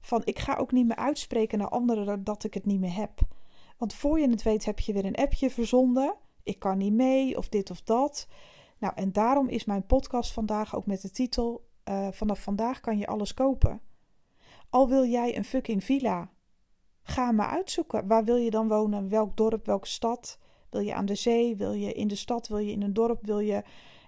Van 0.00 0.22
ik 0.24 0.38
ga 0.38 0.56
ook 0.56 0.72
niet 0.72 0.86
meer 0.86 0.96
uitspreken 0.96 1.58
naar 1.58 1.68
anderen 1.68 2.24
dat 2.24 2.44
ik 2.44 2.54
het 2.54 2.66
niet 2.66 2.80
meer 2.80 2.94
heb. 2.94 3.20
Want 3.76 3.94
voor 3.94 4.20
je 4.20 4.30
het 4.30 4.42
weet 4.42 4.64
heb 4.64 4.78
je 4.78 4.92
weer 4.92 5.04
een 5.04 5.14
appje 5.14 5.50
verzonden. 5.50 6.14
Ik 6.42 6.58
kan 6.58 6.78
niet 6.78 6.92
mee 6.92 7.36
of 7.36 7.48
dit 7.48 7.70
of 7.70 7.82
dat. 7.82 8.28
Nou, 8.78 8.92
en 8.96 9.12
daarom 9.12 9.48
is 9.48 9.64
mijn 9.64 9.86
podcast 9.86 10.32
vandaag 10.32 10.76
ook 10.76 10.86
met 10.86 11.02
de 11.02 11.10
titel: 11.10 11.66
uh, 11.88 12.08
Vanaf 12.10 12.42
vandaag 12.42 12.80
kan 12.80 12.98
je 12.98 13.06
alles 13.06 13.34
kopen. 13.34 13.80
Al 14.70 14.88
wil 14.88 15.04
jij 15.04 15.36
een 15.36 15.44
fucking 15.44 15.84
villa, 15.84 16.30
ga 17.02 17.32
maar 17.32 17.48
uitzoeken. 17.48 18.06
Waar 18.06 18.24
wil 18.24 18.36
je 18.36 18.50
dan 18.50 18.68
wonen? 18.68 19.08
Welk 19.08 19.36
dorp, 19.36 19.66
welke 19.66 19.86
stad? 19.86 20.38
Wil 20.70 20.80
je 20.80 20.94
aan 20.94 21.06
de 21.06 21.14
zee? 21.14 21.56
Wil 21.56 21.72
je 21.72 21.92
in 21.92 22.08
de 22.08 22.16
stad? 22.16 22.48
Wil 22.48 22.58
je 22.58 22.72
in 22.72 22.82
een 22.82 22.92
dorp? 22.92 23.24
Wil 23.24 23.38
je 23.38 23.62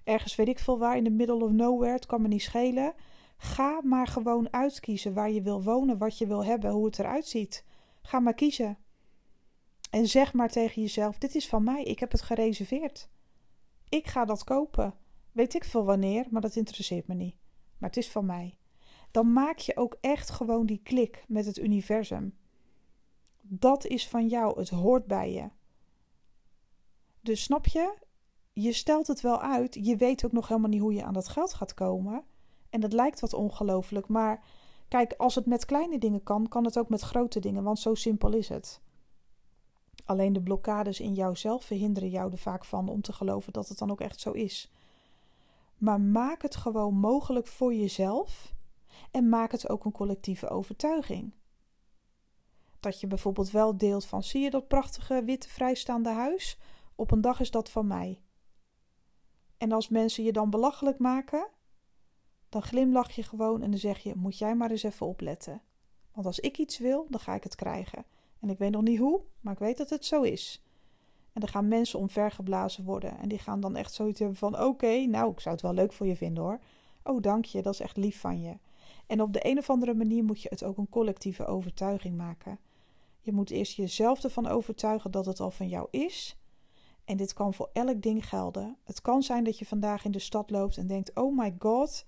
ergens 0.04 0.34
weet 0.36 0.48
ik 0.48 0.58
veel 0.58 0.78
waar, 0.78 0.96
in 0.96 1.04
de 1.04 1.10
middle 1.10 1.44
of 1.44 1.50
nowhere, 1.50 1.92
het 1.92 2.06
kan 2.06 2.22
me 2.22 2.28
niet 2.28 2.42
schelen. 2.42 2.94
Ga 3.36 3.80
maar 3.82 4.06
gewoon 4.06 4.52
uitkiezen 4.52 5.14
waar 5.14 5.30
je 5.30 5.42
wil 5.42 5.62
wonen, 5.62 5.98
wat 5.98 6.18
je 6.18 6.26
wil 6.26 6.44
hebben, 6.44 6.70
hoe 6.70 6.84
het 6.84 6.98
eruit 6.98 7.26
ziet. 7.26 7.64
Ga 8.02 8.20
maar 8.20 8.34
kiezen. 8.34 8.78
En 9.90 10.06
zeg 10.06 10.32
maar 10.32 10.50
tegen 10.50 10.82
jezelf: 10.82 11.18
Dit 11.18 11.34
is 11.34 11.48
van 11.48 11.64
mij, 11.64 11.82
ik 11.82 11.98
heb 11.98 12.12
het 12.12 12.22
gereserveerd. 12.22 13.08
Ik 13.88 14.06
ga 14.06 14.24
dat 14.24 14.44
kopen. 14.44 14.94
Weet 15.32 15.54
ik 15.54 15.64
veel 15.64 15.84
wanneer, 15.84 16.26
maar 16.30 16.40
dat 16.40 16.56
interesseert 16.56 17.06
me 17.06 17.14
niet. 17.14 17.36
Maar 17.78 17.88
het 17.88 17.98
is 17.98 18.10
van 18.10 18.26
mij. 18.26 18.58
Dan 19.10 19.32
maak 19.32 19.58
je 19.58 19.76
ook 19.76 19.96
echt 20.00 20.30
gewoon 20.30 20.66
die 20.66 20.80
klik 20.82 21.24
met 21.28 21.46
het 21.46 21.58
universum. 21.58 22.38
Dat 23.42 23.86
is 23.86 24.08
van 24.08 24.28
jou, 24.28 24.58
het 24.58 24.68
hoort 24.68 25.06
bij 25.06 25.32
je. 25.32 25.48
Dus 27.20 27.42
snap 27.42 27.66
je? 27.66 27.94
Je 28.62 28.72
stelt 28.72 29.06
het 29.06 29.20
wel 29.20 29.40
uit. 29.40 29.78
Je 29.80 29.96
weet 29.96 30.24
ook 30.24 30.32
nog 30.32 30.48
helemaal 30.48 30.70
niet 30.70 30.80
hoe 30.80 30.94
je 30.94 31.04
aan 31.04 31.12
dat 31.12 31.28
geld 31.28 31.54
gaat 31.54 31.74
komen. 31.74 32.24
En 32.70 32.80
dat 32.80 32.92
lijkt 32.92 33.20
wat 33.20 33.34
ongelooflijk. 33.34 34.08
Maar 34.08 34.42
kijk, 34.88 35.12
als 35.12 35.34
het 35.34 35.46
met 35.46 35.64
kleine 35.64 35.98
dingen 35.98 36.22
kan, 36.22 36.48
kan 36.48 36.64
het 36.64 36.78
ook 36.78 36.88
met 36.88 37.00
grote 37.00 37.40
dingen. 37.40 37.62
Want 37.62 37.78
zo 37.78 37.94
simpel 37.94 38.32
is 38.32 38.48
het. 38.48 38.80
Alleen 40.04 40.32
de 40.32 40.42
blokkades 40.42 41.00
in 41.00 41.14
jouzelf 41.14 41.64
verhinderen 41.64 42.10
jou 42.10 42.32
er 42.32 42.38
vaak 42.38 42.64
van 42.64 42.88
om 42.88 43.00
te 43.00 43.12
geloven 43.12 43.52
dat 43.52 43.68
het 43.68 43.78
dan 43.78 43.90
ook 43.90 44.00
echt 44.00 44.20
zo 44.20 44.30
is. 44.30 44.72
Maar 45.76 46.00
maak 46.00 46.42
het 46.42 46.56
gewoon 46.56 46.94
mogelijk 46.94 47.46
voor 47.46 47.74
jezelf. 47.74 48.54
En 49.10 49.28
maak 49.28 49.52
het 49.52 49.68
ook 49.68 49.84
een 49.84 49.92
collectieve 49.92 50.48
overtuiging. 50.48 51.32
Dat 52.80 53.00
je 53.00 53.06
bijvoorbeeld 53.06 53.50
wel 53.50 53.76
deelt 53.76 54.04
van: 54.04 54.22
zie 54.22 54.42
je 54.42 54.50
dat 54.50 54.68
prachtige 54.68 55.24
witte 55.24 55.48
vrijstaande 55.48 56.10
huis? 56.10 56.58
Op 56.94 57.10
een 57.10 57.20
dag 57.20 57.40
is 57.40 57.50
dat 57.50 57.70
van 57.70 57.86
mij. 57.86 58.20
En 59.60 59.72
als 59.72 59.88
mensen 59.88 60.24
je 60.24 60.32
dan 60.32 60.50
belachelijk 60.50 60.98
maken, 60.98 61.48
dan 62.48 62.62
glimlach 62.62 63.10
je 63.10 63.22
gewoon 63.22 63.62
en 63.62 63.70
dan 63.70 63.80
zeg 63.80 63.98
je: 63.98 64.14
Moet 64.16 64.38
jij 64.38 64.54
maar 64.54 64.70
eens 64.70 64.82
even 64.82 65.06
opletten. 65.06 65.62
Want 66.12 66.26
als 66.26 66.40
ik 66.40 66.58
iets 66.58 66.78
wil, 66.78 67.06
dan 67.08 67.20
ga 67.20 67.34
ik 67.34 67.42
het 67.42 67.54
krijgen. 67.54 68.04
En 68.40 68.50
ik 68.50 68.58
weet 68.58 68.70
nog 68.70 68.82
niet 68.82 68.98
hoe, 68.98 69.22
maar 69.40 69.52
ik 69.52 69.58
weet 69.58 69.76
dat 69.76 69.90
het 69.90 70.04
zo 70.04 70.22
is. 70.22 70.64
En 71.32 71.40
dan 71.40 71.48
gaan 71.48 71.68
mensen 71.68 71.98
omvergeblazen 71.98 72.84
worden. 72.84 73.18
En 73.18 73.28
die 73.28 73.38
gaan 73.38 73.60
dan 73.60 73.76
echt 73.76 73.92
zoiets 73.92 74.18
hebben 74.18 74.38
van: 74.38 74.60
Oké, 74.60 75.06
nou, 75.06 75.32
ik 75.32 75.40
zou 75.40 75.54
het 75.54 75.64
wel 75.64 75.74
leuk 75.74 75.92
voor 75.92 76.06
je 76.06 76.16
vinden 76.16 76.42
hoor. 76.42 76.60
Oh, 77.02 77.20
dank 77.20 77.44
je, 77.44 77.62
dat 77.62 77.72
is 77.72 77.80
echt 77.80 77.96
lief 77.96 78.20
van 78.20 78.40
je. 78.40 78.58
En 79.06 79.22
op 79.22 79.32
de 79.32 79.46
een 79.48 79.58
of 79.58 79.70
andere 79.70 79.94
manier 79.94 80.24
moet 80.24 80.42
je 80.42 80.48
het 80.48 80.64
ook 80.64 80.76
een 80.76 80.88
collectieve 80.88 81.46
overtuiging 81.46 82.16
maken. 82.16 82.58
Je 83.20 83.32
moet 83.32 83.50
eerst 83.50 83.72
jezelf 83.72 84.24
ervan 84.24 84.46
overtuigen 84.46 85.10
dat 85.10 85.26
het 85.26 85.40
al 85.40 85.50
van 85.50 85.68
jou 85.68 85.88
is. 85.90 86.39
En 87.10 87.16
dit 87.16 87.32
kan 87.32 87.54
voor 87.54 87.70
elk 87.72 88.02
ding 88.02 88.28
gelden. 88.28 88.76
Het 88.84 89.00
kan 89.00 89.22
zijn 89.22 89.44
dat 89.44 89.58
je 89.58 89.66
vandaag 89.66 90.04
in 90.04 90.10
de 90.10 90.18
stad 90.18 90.50
loopt 90.50 90.76
en 90.76 90.86
denkt: 90.86 91.14
Oh 91.14 91.38
my 91.38 91.54
god, 91.58 92.04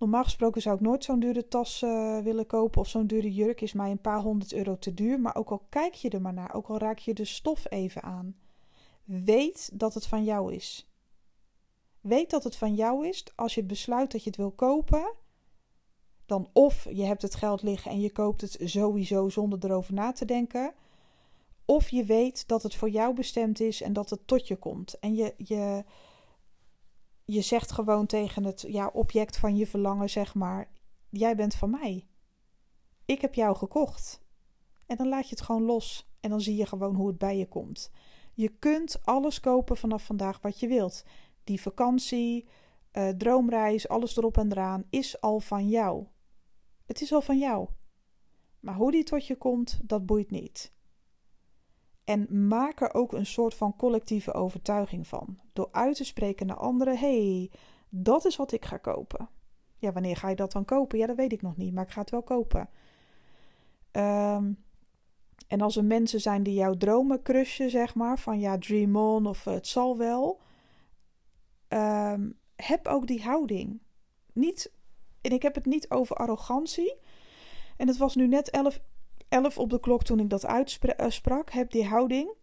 Normaal 0.00 0.24
gesproken 0.24 0.62
zou 0.62 0.76
ik 0.76 0.80
nooit 0.80 1.04
zo'n 1.04 1.20
dure 1.20 1.48
tas 1.48 1.82
uh, 1.82 2.18
willen 2.18 2.46
kopen 2.46 2.80
of 2.80 2.88
zo'n 2.88 3.06
dure 3.06 3.32
jurk 3.32 3.60
is 3.60 3.72
mij 3.72 3.90
een 3.90 4.00
paar 4.00 4.20
honderd 4.20 4.52
euro 4.52 4.78
te 4.78 4.94
duur. 4.94 5.20
Maar 5.20 5.34
ook 5.34 5.50
al 5.50 5.66
kijk 5.68 5.94
je 5.94 6.10
er 6.10 6.20
maar 6.20 6.32
naar, 6.32 6.54
ook 6.54 6.66
al 6.66 6.78
raak 6.78 6.98
je 6.98 7.14
de 7.14 7.24
stof 7.24 7.70
even 7.70 8.02
aan, 8.02 8.36
weet 9.04 9.70
dat 9.72 9.94
het 9.94 10.06
van 10.06 10.24
jou 10.24 10.54
is. 10.54 10.90
Weet 12.00 12.30
dat 12.30 12.44
het 12.44 12.56
van 12.56 12.74
jou 12.74 13.08
is 13.08 13.24
als 13.34 13.54
je 13.54 13.64
besluit 13.64 14.12
dat 14.12 14.22
je 14.22 14.30
het 14.30 14.38
wil 14.38 14.50
kopen. 14.50 15.12
Dan 16.26 16.48
of 16.52 16.86
je 16.90 17.04
hebt 17.04 17.22
het 17.22 17.34
geld 17.34 17.62
liggen 17.62 17.90
en 17.90 18.00
je 18.00 18.12
koopt 18.12 18.40
het 18.40 18.56
sowieso 18.64 19.28
zonder 19.28 19.64
erover 19.64 19.94
na 19.94 20.12
te 20.12 20.24
denken. 20.24 20.74
Of 21.70 21.88
je 21.88 22.04
weet 22.04 22.48
dat 22.48 22.62
het 22.62 22.74
voor 22.74 22.90
jou 22.90 23.14
bestemd 23.14 23.60
is 23.60 23.82
en 23.82 23.92
dat 23.92 24.10
het 24.10 24.26
tot 24.26 24.48
je 24.48 24.56
komt. 24.56 24.98
En 24.98 25.14
je, 25.14 25.34
je, 25.36 25.84
je 27.24 27.40
zegt 27.40 27.72
gewoon 27.72 28.06
tegen 28.06 28.44
het 28.44 28.64
ja, 28.68 28.86
object 28.86 29.36
van 29.36 29.56
je 29.56 29.66
verlangen, 29.66 30.10
zeg 30.10 30.34
maar: 30.34 30.70
Jij 31.08 31.36
bent 31.36 31.54
van 31.54 31.70
mij. 31.70 32.06
Ik 33.04 33.20
heb 33.20 33.34
jou 33.34 33.56
gekocht. 33.56 34.20
En 34.86 34.96
dan 34.96 35.08
laat 35.08 35.28
je 35.28 35.34
het 35.34 35.44
gewoon 35.44 35.62
los. 35.62 36.10
En 36.20 36.30
dan 36.30 36.40
zie 36.40 36.56
je 36.56 36.66
gewoon 36.66 36.94
hoe 36.94 37.06
het 37.06 37.18
bij 37.18 37.38
je 37.38 37.48
komt. 37.48 37.90
Je 38.34 38.48
kunt 38.48 39.04
alles 39.04 39.40
kopen 39.40 39.76
vanaf 39.76 40.04
vandaag 40.04 40.40
wat 40.40 40.60
je 40.60 40.68
wilt. 40.68 41.04
Die 41.44 41.60
vakantie, 41.60 42.48
uh, 42.92 43.08
droomreis, 43.08 43.88
alles 43.88 44.16
erop 44.16 44.36
en 44.36 44.52
eraan 44.52 44.84
is 44.88 45.20
al 45.20 45.40
van 45.40 45.68
jou. 45.68 46.06
Het 46.86 47.00
is 47.00 47.12
al 47.12 47.22
van 47.22 47.38
jou. 47.38 47.68
Maar 48.60 48.74
hoe 48.74 48.90
die 48.90 49.04
tot 49.04 49.26
je 49.26 49.36
komt, 49.36 49.80
dat 49.82 50.06
boeit 50.06 50.30
niet. 50.30 50.72
En 52.10 52.46
maak 52.48 52.80
er 52.80 52.94
ook 52.94 53.12
een 53.12 53.26
soort 53.26 53.54
van 53.54 53.76
collectieve 53.76 54.32
overtuiging 54.32 55.06
van. 55.06 55.38
Door 55.52 55.68
uit 55.70 55.96
te 55.96 56.04
spreken 56.04 56.46
naar 56.46 56.56
anderen: 56.56 56.98
hey, 56.98 57.50
dat 57.88 58.24
is 58.24 58.36
wat 58.36 58.52
ik 58.52 58.64
ga 58.64 58.76
kopen. 58.76 59.28
Ja, 59.76 59.92
wanneer 59.92 60.16
ga 60.16 60.28
je 60.28 60.36
dat 60.36 60.52
dan 60.52 60.64
kopen? 60.64 60.98
Ja, 60.98 61.06
dat 61.06 61.16
weet 61.16 61.32
ik 61.32 61.42
nog 61.42 61.56
niet, 61.56 61.74
maar 61.74 61.84
ik 61.84 61.90
ga 61.90 62.00
het 62.00 62.10
wel 62.10 62.22
kopen. 62.22 62.68
Um, 63.92 64.64
en 65.48 65.60
als 65.60 65.76
er 65.76 65.84
mensen 65.84 66.20
zijn 66.20 66.42
die 66.42 66.54
jouw 66.54 66.76
dromen 66.76 67.22
crushen, 67.22 67.70
zeg 67.70 67.94
maar, 67.94 68.18
van 68.18 68.40
ja, 68.40 68.58
dream 68.58 68.96
on 68.96 69.26
of 69.26 69.44
het 69.44 69.66
zal 69.66 69.96
wel, 69.96 70.40
um, 71.68 72.38
heb 72.56 72.88
ook 72.88 73.06
die 73.06 73.22
houding. 73.22 73.80
Niet, 74.32 74.72
en 75.20 75.32
ik 75.32 75.42
heb 75.42 75.54
het 75.54 75.66
niet 75.66 75.90
over 75.90 76.16
arrogantie. 76.16 76.94
En 77.76 77.86
het 77.86 77.96
was 77.96 78.14
nu 78.14 78.28
net 78.28 78.50
11 78.50 78.80
11 79.30 79.58
op 79.58 79.70
de 79.70 79.80
klok 79.80 80.02
toen 80.02 80.20
ik 80.20 80.30
dat 80.30 80.46
uitsprak. 80.46 81.48
Eh, 81.48 81.54
heb 81.54 81.70
die 81.70 81.86
houding. 81.86 82.34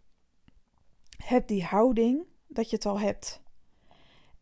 Heb 1.17 1.47
die 1.47 1.63
houding 1.63 2.25
dat 2.47 2.69
je 2.69 2.75
het 2.75 2.85
al 2.85 2.99
hebt. 2.99 3.41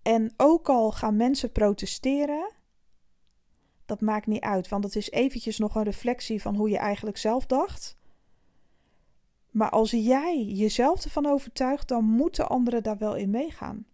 En 0.02 0.34
ook 0.38 0.70
al 0.70 0.92
gaan 0.92 1.16
mensen 1.16 1.52
protesteren, 1.52 2.52
dat 3.86 4.02
maakt 4.02 4.28
niet 4.28 4.42
uit, 4.42 4.68
want 4.68 4.84
het 4.84 4.96
is 4.96 5.12
eventjes 5.12 5.58
nog 5.58 5.76
een 5.76 5.84
reflectie 5.84 6.42
van 6.42 6.56
hoe 6.56 6.70
je 6.70 6.78
eigenlijk 6.78 7.18
zelf 7.18 7.46
dacht. 7.46 7.98
Maar 9.52 9.70
als 9.70 9.92
jij 9.92 10.44
jezelf 10.44 11.04
ervan 11.04 11.26
overtuigt, 11.26 11.88
dan 11.88 12.04
moeten 12.04 12.50
anderen 12.50 12.84
daar 12.84 12.98
wel 12.98 13.16
in 13.16 13.30
meegaan. 13.30 13.86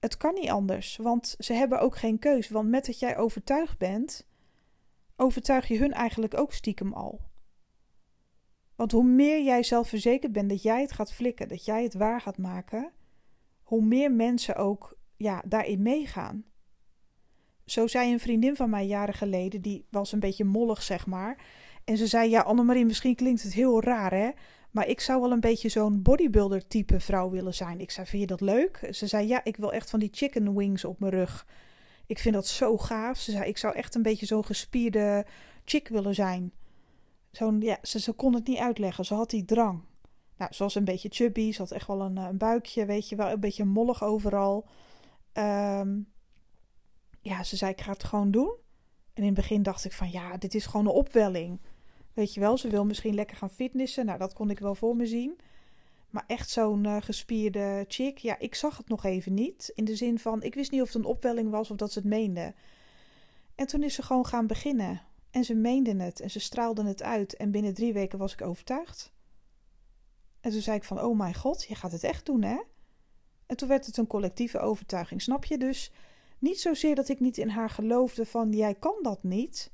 Het 0.00 0.16
kan 0.16 0.34
niet 0.34 0.50
anders, 0.50 0.96
want 0.96 1.34
ze 1.38 1.52
hebben 1.52 1.80
ook 1.80 1.96
geen 1.96 2.18
keus. 2.18 2.48
Want 2.48 2.68
met 2.68 2.86
dat 2.86 2.98
jij 2.98 3.16
overtuigd 3.16 3.78
bent, 3.78 4.26
overtuig 5.20 5.68
je 5.68 5.78
hun 5.78 5.92
eigenlijk 5.92 6.38
ook 6.38 6.52
stiekem 6.52 6.92
al. 6.92 7.20
Want 8.74 8.92
hoe 8.92 9.04
meer 9.04 9.42
jij 9.42 9.62
zelfverzekerd 9.62 10.32
bent 10.32 10.48
dat 10.48 10.62
jij 10.62 10.80
het 10.80 10.92
gaat 10.92 11.12
flikken, 11.12 11.48
dat 11.48 11.64
jij 11.64 11.82
het 11.82 11.94
waar 11.94 12.20
gaat 12.20 12.38
maken, 12.38 12.92
hoe 13.62 13.82
meer 13.82 14.12
mensen 14.12 14.56
ook 14.56 14.96
ja, 15.16 15.42
daarin 15.46 15.82
meegaan. 15.82 16.44
Zo 17.64 17.86
zei 17.86 18.12
een 18.12 18.20
vriendin 18.20 18.56
van 18.56 18.70
mij 18.70 18.86
jaren 18.86 19.14
geleden, 19.14 19.62
die 19.62 19.86
was 19.90 20.12
een 20.12 20.20
beetje 20.20 20.44
mollig, 20.44 20.82
zeg 20.82 21.06
maar. 21.06 21.44
En 21.84 21.96
ze 21.96 22.06
zei: 22.06 22.30
Ja, 22.30 22.40
Annemarie, 22.40 22.84
misschien 22.84 23.14
klinkt 23.14 23.42
het 23.42 23.52
heel 23.52 23.82
raar, 23.82 24.12
hè? 24.12 24.30
Maar 24.70 24.88
ik 24.88 25.00
zou 25.00 25.20
wel 25.20 25.32
een 25.32 25.40
beetje 25.40 25.68
zo'n 25.68 26.02
bodybuilder-type 26.02 27.00
vrouw 27.00 27.30
willen 27.30 27.54
zijn. 27.54 27.80
Ik 27.80 27.90
zei: 27.90 28.06
Vind 28.06 28.22
je 28.22 28.28
dat 28.28 28.40
leuk? 28.40 28.88
Ze 28.90 29.06
zei: 29.06 29.26
Ja, 29.26 29.44
ik 29.44 29.56
wil 29.56 29.72
echt 29.72 29.90
van 29.90 30.00
die 30.00 30.10
chicken 30.12 30.56
wings 30.56 30.84
op 30.84 31.00
mijn 31.00 31.12
rug. 31.12 31.46
Ik 32.10 32.18
vind 32.18 32.34
dat 32.34 32.46
zo 32.46 32.78
gaaf. 32.78 33.18
Ze 33.18 33.30
zei, 33.30 33.44
ik 33.48 33.58
zou 33.58 33.74
echt 33.74 33.94
een 33.94 34.02
beetje 34.02 34.26
zo'n 34.26 34.44
gespierde 34.44 35.26
chick 35.64 35.88
willen 35.88 36.14
zijn. 36.14 36.52
Zo'n, 37.30 37.60
ja, 37.60 37.78
ze, 37.82 38.00
ze 38.00 38.12
kon 38.12 38.34
het 38.34 38.46
niet 38.46 38.58
uitleggen. 38.58 39.04
Ze 39.04 39.14
had 39.14 39.30
die 39.30 39.44
drang. 39.44 39.82
Nou, 40.36 40.52
ze 40.52 40.62
was 40.62 40.74
een 40.74 40.84
beetje 40.84 41.08
chubby. 41.12 41.52
Ze 41.52 41.60
had 41.60 41.70
echt 41.70 41.86
wel 41.86 42.00
een, 42.00 42.16
een 42.16 42.38
buikje, 42.38 42.84
weet 42.84 43.08
je 43.08 43.16
wel. 43.16 43.30
Een 43.30 43.40
beetje 43.40 43.64
mollig 43.64 44.02
overal. 44.02 44.66
Um, 45.32 46.08
ja, 47.20 47.42
ze 47.42 47.56
zei, 47.56 47.72
ik 47.72 47.80
ga 47.80 47.92
het 47.92 48.04
gewoon 48.04 48.30
doen. 48.30 48.54
En 49.14 49.22
in 49.22 49.24
het 49.24 49.34
begin 49.34 49.62
dacht 49.62 49.84
ik 49.84 49.92
van, 49.92 50.10
ja, 50.10 50.36
dit 50.36 50.54
is 50.54 50.66
gewoon 50.66 50.86
een 50.86 50.92
opwelling. 50.92 51.60
Weet 52.12 52.34
je 52.34 52.40
wel, 52.40 52.56
ze 52.56 52.68
wil 52.68 52.84
misschien 52.84 53.14
lekker 53.14 53.36
gaan 53.36 53.50
fitnessen. 53.50 54.06
Nou, 54.06 54.18
dat 54.18 54.32
kon 54.32 54.50
ik 54.50 54.58
wel 54.58 54.74
voor 54.74 54.96
me 54.96 55.06
zien. 55.06 55.40
Maar 56.10 56.24
echt 56.26 56.50
zo'n 56.50 56.84
uh, 56.84 56.96
gespierde 57.00 57.84
chick, 57.88 58.18
ja, 58.18 58.38
ik 58.38 58.54
zag 58.54 58.76
het 58.76 58.88
nog 58.88 59.04
even 59.04 59.34
niet. 59.34 59.72
In 59.74 59.84
de 59.84 59.96
zin 59.96 60.18
van, 60.18 60.42
ik 60.42 60.54
wist 60.54 60.70
niet 60.70 60.80
of 60.80 60.86
het 60.86 60.96
een 60.96 61.04
opwelling 61.04 61.50
was 61.50 61.70
of 61.70 61.76
dat 61.76 61.92
ze 61.92 61.98
het 61.98 62.08
meende. 62.08 62.54
En 63.54 63.66
toen 63.66 63.82
is 63.82 63.94
ze 63.94 64.02
gewoon 64.02 64.26
gaan 64.26 64.46
beginnen. 64.46 65.02
En 65.30 65.44
ze 65.44 65.54
meende 65.54 66.02
het 66.02 66.20
en 66.20 66.30
ze 66.30 66.40
straalde 66.40 66.84
het 66.84 67.02
uit. 67.02 67.36
En 67.36 67.50
binnen 67.50 67.74
drie 67.74 67.92
weken 67.92 68.18
was 68.18 68.32
ik 68.32 68.42
overtuigd. 68.42 69.12
En 70.40 70.50
toen 70.50 70.60
zei 70.60 70.76
ik 70.76 70.84
van, 70.84 71.00
oh 71.00 71.18
mijn 71.18 71.34
god, 71.34 71.64
je 71.64 71.74
gaat 71.74 71.92
het 71.92 72.04
echt 72.04 72.26
doen, 72.26 72.42
hè? 72.42 72.60
En 73.46 73.56
toen 73.56 73.68
werd 73.68 73.86
het 73.86 73.96
een 73.96 74.06
collectieve 74.06 74.58
overtuiging, 74.58 75.22
snap 75.22 75.44
je? 75.44 75.58
Dus 75.58 75.92
niet 76.38 76.60
zozeer 76.60 76.94
dat 76.94 77.08
ik 77.08 77.20
niet 77.20 77.38
in 77.38 77.48
haar 77.48 77.70
geloofde 77.70 78.26
van, 78.26 78.52
jij 78.52 78.74
kan 78.74 78.98
dat 79.02 79.22
niet. 79.22 79.72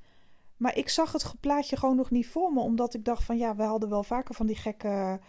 Maar 0.56 0.76
ik 0.76 0.88
zag 0.88 1.12
het 1.12 1.34
plaatje 1.40 1.76
gewoon 1.76 1.96
nog 1.96 2.10
niet 2.10 2.28
voor 2.28 2.52
me, 2.52 2.60
omdat 2.60 2.94
ik 2.94 3.04
dacht 3.04 3.24
van, 3.24 3.38
ja, 3.38 3.56
we 3.56 3.62
hadden 3.62 3.88
wel 3.88 4.02
vaker 4.02 4.34
van 4.34 4.46
die 4.46 4.56
gekke 4.56 5.20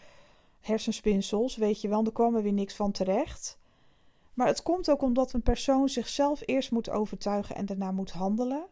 hersenspinsels, 0.59 1.55
weet 1.55 1.81
je 1.81 1.87
wel, 1.87 2.03
er 2.05 2.11
kwam 2.11 2.35
er 2.35 2.43
weer 2.43 2.53
niks 2.53 2.75
van 2.75 2.91
terecht. 2.91 3.59
Maar 4.33 4.47
het 4.47 4.61
komt 4.61 4.89
ook 4.89 5.01
omdat 5.01 5.33
een 5.33 5.41
persoon 5.41 5.89
zichzelf 5.89 6.41
eerst 6.45 6.71
moet 6.71 6.89
overtuigen 6.89 7.55
en 7.55 7.65
daarna 7.65 7.91
moet 7.91 8.11
handelen. 8.11 8.67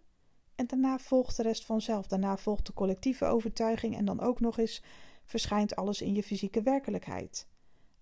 En 0.56 0.68
daarna 0.68 0.98
volgt 0.98 1.38
de 1.38 1.44
rest 1.44 1.66
vanzelf. 1.66 2.08
Daarna 2.08 2.38
volgt 2.38 2.66
de 2.66 2.74
collectieve 2.74 3.26
overtuiging 3.26 3.98
en 3.98 4.06
dan 4.06 4.20
ook 4.20 4.40
nog 4.40 4.58
eens 4.58 4.84
verschijnt 5.26 5.76
alles 5.76 6.02
in 6.02 6.16
je 6.16 6.24
fysieke 6.24 6.62
werkelijkheid. 6.62 7.48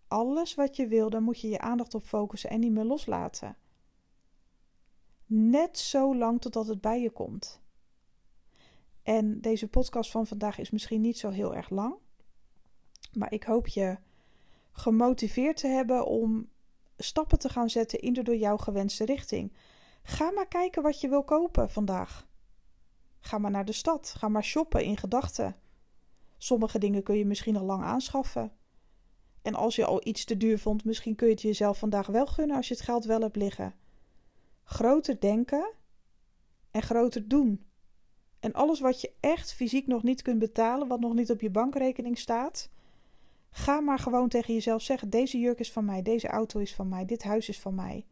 Alles 0.08 0.56
wat 0.56 0.76
je 0.76 0.88
wil, 0.88 1.10
daar 1.10 1.22
moet 1.22 1.42
je 1.42 1.50
je 1.50 1.60
aandacht 1.60 1.96
op 1.96 2.04
focussen 2.04 2.50
en 2.50 2.60
niet 2.60 2.72
meer 2.72 2.84
loslaten. 2.84 3.58
Net 5.26 5.78
zo 5.78 6.16
lang 6.16 6.42
totdat 6.42 6.68
het 6.68 6.82
bij 6.82 7.02
je 7.02 7.12
komt. 7.12 7.62
En 9.04 9.42
deze 9.42 9.68
podcast 9.68 10.12
van 10.12 10.28
vandaag 10.28 10.58
is 10.58 10.72
misschien 10.72 11.02
niet 11.02 11.18
zo 11.18 11.30
heel 11.30 11.56
erg 11.56 11.70
lang. 11.70 11.96
Maar 13.16 13.32
ik 13.32 13.44
hoop 13.44 13.68
je 13.68 13.98
gemotiveerd 14.72 15.58
te 15.58 15.68
hebben 15.68 16.06
om 16.06 16.50
stappen 16.98 17.40
te 17.40 17.50
gaan 17.50 17.70
zetten 17.70 18.00
in 18.00 18.14
de 18.14 18.24
door 18.24 18.36
jou 18.36 18.60
gewenste 18.60 19.06
richting. 19.06 19.54
Ga 20.04 20.32
maar 20.32 20.48
kijken 20.48 20.84
wat 20.84 21.02
je 21.02 21.10
wil 21.10 21.24
kopen 21.24 21.70
vandaag. 21.70 22.28
Ga 23.20 23.38
maar 23.38 23.52
naar 23.52 23.66
de 23.66 23.72
stad. 23.72 24.14
Ga 24.18 24.28
maar 24.28 24.44
shoppen 24.44 24.84
in 24.84 24.98
gedachten. 24.98 25.56
Sommige 26.38 26.80
dingen 26.80 27.04
kun 27.04 27.18
je 27.18 27.26
misschien 27.26 27.58
al 27.58 27.66
lang 27.66 27.84
aanschaffen. 27.84 28.52
En 29.42 29.56
als 29.56 29.76
je 29.76 29.86
al 29.86 30.08
iets 30.08 30.26
te 30.26 30.38
duur 30.38 30.60
vond, 30.60 30.86
misschien 30.86 31.16
kun 31.16 31.28
je 31.28 31.34
het 31.34 31.42
jezelf 31.42 31.78
vandaag 31.78 32.08
wel 32.08 32.26
gunnen 32.26 32.56
als 32.56 32.68
je 32.68 32.74
het 32.74 32.84
geld 32.84 33.06
wel 33.06 33.22
hebt 33.22 33.36
liggen. 33.36 33.76
Groter 34.64 35.20
denken 35.20 35.72
en 36.72 36.82
groter 36.82 37.28
doen. 37.28 37.66
En 38.40 38.54
alles 38.54 38.80
wat 38.80 39.02
je 39.02 39.12
echt 39.20 39.54
fysiek 39.54 39.88
nog 39.88 40.04
niet 40.04 40.22
kunt 40.22 40.40
betalen, 40.40 40.88
wat 40.88 41.00
nog 41.00 41.14
niet 41.14 41.32
op 41.32 41.42
je 41.42 41.50
bankrekening 41.50 42.18
staat, 42.18 42.70
Ga 43.56 43.80
maar 43.80 44.00
gewoon 44.00 44.30
tegen 44.30 44.54
jezelf 44.54 44.82
zeggen: 44.82 45.10
deze 45.10 45.40
jurk 45.40 45.60
is 45.60 45.72
van 45.72 45.86
mij, 45.86 46.02
deze 46.02 46.28
auto 46.28 46.60
is 46.60 46.76
van 46.76 46.88
mij, 46.88 47.06
dit 47.06 47.24
huis 47.24 47.50
is 47.50 47.60
van 47.60 47.76
mij. 47.76 48.06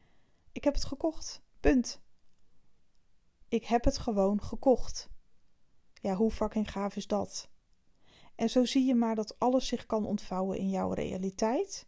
Ik 0.51 0.63
heb 0.63 0.73
het 0.73 0.85
gekocht. 0.85 1.41
Punt. 1.59 2.01
Ik 3.47 3.65
heb 3.65 3.83
het 3.83 3.97
gewoon 3.97 4.41
gekocht. 4.41 5.09
Ja, 5.93 6.15
hoe 6.15 6.31
fucking 6.31 6.71
gaaf 6.71 6.95
is 6.95 7.07
dat? 7.07 7.49
En 8.35 8.49
zo 8.49 8.65
zie 8.65 8.85
je 8.85 8.95
maar 8.95 9.15
dat 9.15 9.39
alles 9.39 9.67
zich 9.67 9.85
kan 9.85 10.05
ontvouwen 10.05 10.57
in 10.57 10.69
jouw 10.69 10.91
realiteit. 10.93 11.87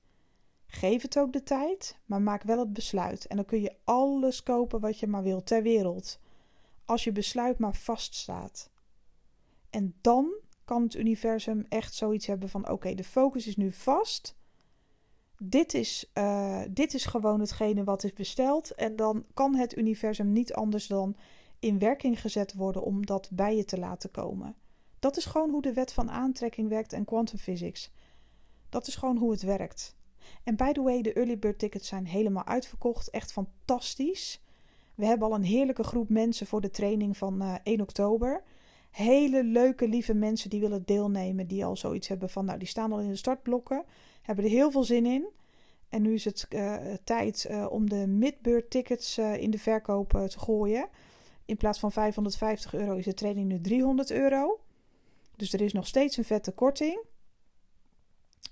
Geef 0.65 1.01
het 1.01 1.17
ook 1.17 1.33
de 1.33 1.43
tijd, 1.43 1.99
maar 2.05 2.21
maak 2.21 2.43
wel 2.43 2.59
het 2.59 2.73
besluit. 2.73 3.27
En 3.27 3.35
dan 3.35 3.45
kun 3.45 3.61
je 3.61 3.77
alles 3.83 4.43
kopen 4.43 4.79
wat 4.79 4.99
je 4.99 5.07
maar 5.07 5.23
wilt 5.23 5.45
ter 5.45 5.63
wereld. 5.63 6.19
Als 6.85 7.03
je 7.03 7.11
besluit 7.11 7.59
maar 7.59 7.75
vaststaat. 7.75 8.69
En 9.69 9.95
dan 10.01 10.33
kan 10.65 10.83
het 10.83 10.95
universum 10.95 11.65
echt 11.69 11.93
zoiets 11.93 12.25
hebben 12.25 12.49
van: 12.49 12.69
oké, 12.69 12.93
de 12.93 13.03
focus 13.03 13.47
is 13.47 13.55
nu 13.55 13.71
vast. 13.71 14.35
Dit 15.37 15.73
is, 15.73 16.11
uh, 16.13 16.61
dit 16.69 16.93
is 16.93 17.05
gewoon 17.05 17.39
hetgene 17.39 17.83
wat 17.83 18.03
is 18.03 18.13
besteld. 18.13 18.71
En 18.71 18.95
dan 18.95 19.25
kan 19.33 19.55
het 19.55 19.77
universum 19.77 20.31
niet 20.31 20.53
anders 20.53 20.87
dan 20.87 21.15
in 21.59 21.79
werking 21.79 22.21
gezet 22.21 22.53
worden 22.53 22.83
om 22.83 23.05
dat 23.05 23.29
bij 23.31 23.55
je 23.55 23.65
te 23.65 23.79
laten 23.79 24.11
komen. 24.11 24.55
Dat 24.99 25.17
is 25.17 25.25
gewoon 25.25 25.49
hoe 25.49 25.61
de 25.61 25.73
wet 25.73 25.93
van 25.93 26.11
aantrekking 26.11 26.69
werkt 26.69 26.93
en 26.93 27.05
quantum 27.05 27.37
physics. 27.37 27.91
Dat 28.69 28.87
is 28.87 28.95
gewoon 28.95 29.17
hoe 29.17 29.31
het 29.31 29.41
werkt. 29.41 29.95
En 30.43 30.55
by 30.55 30.71
the 30.71 30.81
way, 30.81 31.01
de 31.01 31.13
early 31.13 31.39
bird 31.39 31.59
tickets 31.59 31.87
zijn 31.87 32.05
helemaal 32.05 32.45
uitverkocht. 32.45 33.09
Echt 33.09 33.31
fantastisch. 33.31 34.41
We 34.95 35.05
hebben 35.05 35.27
al 35.27 35.35
een 35.35 35.43
heerlijke 35.43 35.83
groep 35.83 36.09
mensen 36.09 36.47
voor 36.47 36.61
de 36.61 36.69
training 36.69 37.17
van 37.17 37.41
uh, 37.41 37.55
1 37.63 37.81
oktober. 37.81 38.43
Hele 38.93 39.43
leuke, 39.43 39.87
lieve 39.87 40.13
mensen 40.13 40.49
die 40.49 40.59
willen 40.59 40.83
deelnemen, 40.85 41.47
die 41.47 41.65
al 41.65 41.77
zoiets 41.77 42.07
hebben 42.07 42.29
van, 42.29 42.45
nou, 42.45 42.59
die 42.59 42.67
staan 42.67 42.91
al 42.91 42.99
in 42.99 43.09
de 43.09 43.15
startblokken, 43.15 43.83
hebben 44.21 44.45
er 44.45 44.51
heel 44.51 44.71
veel 44.71 44.83
zin 44.83 45.05
in. 45.05 45.27
En 45.89 46.01
nu 46.01 46.13
is 46.13 46.25
het 46.25 46.45
uh, 46.49 46.75
tijd 47.03 47.47
uh, 47.51 47.65
om 47.69 47.89
de 47.89 48.07
midbeurt 48.07 48.69
tickets 48.69 49.17
uh, 49.17 49.35
in 49.37 49.51
de 49.51 49.57
verkoop 49.57 50.09
te 50.09 50.39
gooien. 50.39 50.89
In 51.45 51.57
plaats 51.57 51.79
van 51.79 51.91
550 51.91 52.73
euro 52.73 52.95
is 52.95 53.05
de 53.05 53.13
training 53.13 53.47
nu 53.47 53.61
300 53.61 54.11
euro. 54.11 54.59
Dus 55.35 55.53
er 55.53 55.61
is 55.61 55.73
nog 55.73 55.87
steeds 55.87 56.17
een 56.17 56.23
vette 56.23 56.51
korting. 56.51 56.99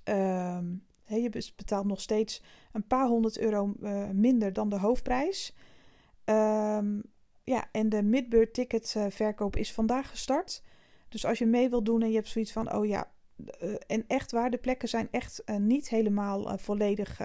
Um, 0.04 0.84
je 1.06 1.52
betaalt 1.56 1.86
nog 1.86 2.02
steeds 2.02 2.42
een 2.72 2.88
paar 2.88 3.08
honderd 3.08 3.38
euro 3.38 3.74
minder 4.12 4.54
dan 4.54 4.70
de 4.70 4.80
hoofdprijs. 4.80 5.56
Um, 6.26 7.04
ja, 7.52 7.68
en 7.72 7.90
de 7.90 8.02
midbeurt 8.04 8.54
ticketverkoop 8.54 9.56
is 9.56 9.74
vandaag 9.74 10.10
gestart. 10.10 10.64
Dus 11.10 11.26
als 11.26 11.40
je 11.40 11.46
mee 11.46 11.70
wilt 11.70 11.86
doen 11.86 12.02
en 12.02 12.10
je 12.10 12.16
hebt 12.16 12.28
zoiets 12.28 12.52
van, 12.52 12.74
oh 12.74 12.86
ja, 12.86 13.12
uh, 13.62 13.76
en 13.88 14.04
echt 14.08 14.32
waar, 14.32 14.50
de 14.50 14.58
plekken 14.58 14.90
zijn 14.90 15.08
echt 15.12 15.42
uh, 15.46 15.56
niet 15.56 15.90
helemaal 15.90 16.58
volledig. 16.58 17.18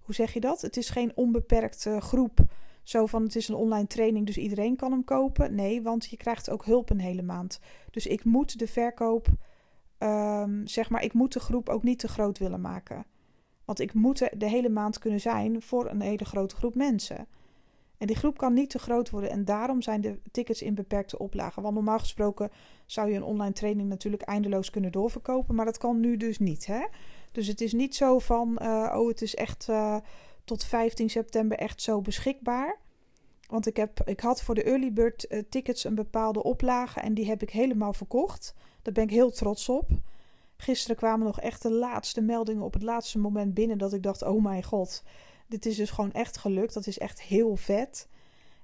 hoe 0.00 0.14
zeg 0.14 0.32
je 0.32 0.40
dat? 0.40 0.60
Het 0.60 0.76
is 0.76 0.90
geen 0.90 1.12
onbeperkte 1.14 2.00
groep. 2.00 2.40
Zo 2.82 3.06
van 3.06 3.22
het 3.22 3.36
is 3.36 3.48
een 3.48 3.54
online 3.54 3.86
training, 3.86 4.26
dus 4.26 4.38
iedereen 4.38 4.76
kan 4.76 4.90
hem 4.90 5.04
kopen. 5.04 5.54
Nee, 5.54 5.82
want 5.82 6.04
je 6.06 6.16
krijgt 6.16 6.50
ook 6.50 6.64
hulp 6.64 6.90
een 6.90 7.00
hele 7.00 7.22
maand. 7.22 7.60
Dus 7.90 8.06
ik 8.06 8.24
moet 8.24 8.58
de 8.58 8.66
verkoop, 8.66 9.28
um, 9.98 10.66
zeg 10.66 10.90
maar, 10.90 11.02
ik 11.02 11.12
moet 11.12 11.32
de 11.32 11.40
groep 11.40 11.68
ook 11.68 11.82
niet 11.82 11.98
te 11.98 12.08
groot 12.08 12.38
willen 12.38 12.60
maken. 12.60 13.04
Want 13.64 13.80
ik 13.80 13.94
moet 13.94 14.28
de 14.38 14.48
hele 14.48 14.68
maand 14.68 14.98
kunnen 14.98 15.20
zijn 15.20 15.62
voor 15.62 15.90
een 15.90 16.00
hele 16.00 16.24
grote 16.24 16.56
groep 16.56 16.74
mensen. 16.74 17.26
En 18.02 18.08
die 18.08 18.16
groep 18.16 18.38
kan 18.38 18.52
niet 18.52 18.70
te 18.70 18.78
groot 18.78 19.10
worden 19.10 19.30
en 19.30 19.44
daarom 19.44 19.82
zijn 19.82 20.00
de 20.00 20.18
tickets 20.30 20.62
in 20.62 20.74
beperkte 20.74 21.18
oplagen. 21.18 21.62
Want 21.62 21.74
normaal 21.74 21.98
gesproken 21.98 22.50
zou 22.86 23.10
je 23.10 23.16
een 23.16 23.22
online 23.22 23.52
training 23.52 23.88
natuurlijk 23.88 24.22
eindeloos 24.22 24.70
kunnen 24.70 24.92
doorverkopen, 24.92 25.54
maar 25.54 25.64
dat 25.64 25.78
kan 25.78 26.00
nu 26.00 26.16
dus 26.16 26.38
niet. 26.38 26.66
Hè? 26.66 26.86
Dus 27.32 27.46
het 27.46 27.60
is 27.60 27.72
niet 27.72 27.94
zo 27.94 28.18
van, 28.18 28.58
uh, 28.62 28.94
oh 28.96 29.08
het 29.08 29.22
is 29.22 29.34
echt 29.34 29.66
uh, 29.70 29.96
tot 30.44 30.64
15 30.64 31.10
september 31.10 31.58
echt 31.58 31.82
zo 31.82 32.00
beschikbaar. 32.00 32.78
Want 33.48 33.66
ik, 33.66 33.76
heb, 33.76 34.00
ik 34.04 34.20
had 34.20 34.42
voor 34.42 34.54
de 34.54 34.62
early 34.62 34.92
bird 34.92 35.26
uh, 35.28 35.42
tickets 35.48 35.84
een 35.84 35.94
bepaalde 35.94 36.42
oplage 36.42 37.00
en 37.00 37.14
die 37.14 37.26
heb 37.26 37.42
ik 37.42 37.50
helemaal 37.50 37.92
verkocht. 37.92 38.54
Daar 38.82 38.94
ben 38.94 39.04
ik 39.04 39.10
heel 39.10 39.30
trots 39.30 39.68
op. 39.68 39.88
Gisteren 40.56 40.96
kwamen 40.96 41.26
nog 41.26 41.40
echt 41.40 41.62
de 41.62 41.72
laatste 41.72 42.20
meldingen 42.20 42.64
op 42.64 42.72
het 42.72 42.82
laatste 42.82 43.18
moment 43.18 43.54
binnen 43.54 43.78
dat 43.78 43.92
ik 43.92 44.02
dacht, 44.02 44.22
oh 44.22 44.42
mijn 44.42 44.62
god 44.62 45.02
dit 45.52 45.66
is 45.66 45.76
dus 45.76 45.90
gewoon 45.90 46.12
echt 46.12 46.36
gelukt. 46.38 46.74
Dat 46.74 46.86
is 46.86 46.98
echt 46.98 47.22
heel 47.22 47.56
vet. 47.56 48.08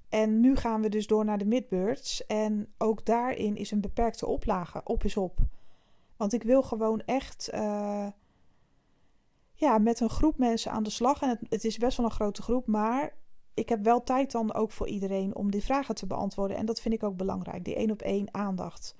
En 0.08 0.40
nu 0.40 0.56
gaan 0.56 0.82
we 0.82 0.88
dus 0.88 1.06
door 1.06 1.24
naar 1.24 1.38
de 1.38 1.44
midbirds. 1.44 2.26
En 2.26 2.72
ook 2.78 3.04
daarin 3.04 3.56
is 3.56 3.70
een 3.70 3.80
beperkte 3.80 4.26
oplage. 4.26 4.80
Op 4.84 5.04
is 5.04 5.16
op. 5.16 5.38
Want 6.16 6.32
ik 6.32 6.42
wil 6.42 6.62
gewoon 6.62 7.00
echt 7.00 7.50
uh, 7.54 8.06
ja, 9.54 9.78
met 9.78 10.00
een 10.00 10.10
groep 10.10 10.38
mensen 10.38 10.70
aan 10.70 10.82
de 10.82 10.90
slag. 10.90 11.22
En 11.22 11.28
het, 11.28 11.40
het, 11.48 11.64
is 11.64 11.78
best 11.78 11.96
wel 11.96 12.06
een 12.06 12.12
grote 12.12 12.42
groep. 12.42 12.66
Maar 12.66 13.16
ik 13.54 13.68
heb 13.68 13.84
wel 13.84 14.02
tijd 14.02 14.32
dan 14.32 14.54
ook 14.54 14.72
voor 14.72 14.88
iedereen 14.88 15.36
om 15.36 15.50
die 15.50 15.64
vragen 15.64 15.94
te 15.94 16.06
beantwoorden. 16.06 16.56
En 16.56 16.66
dat 16.66 16.80
vind 16.80 16.94
ik 16.94 17.02
ook 17.02 17.16
belangrijk. 17.16 17.64
Die 17.64 17.76
één 17.76 17.90
op 17.90 18.02
één 18.02 18.34
aandacht. 18.34 18.94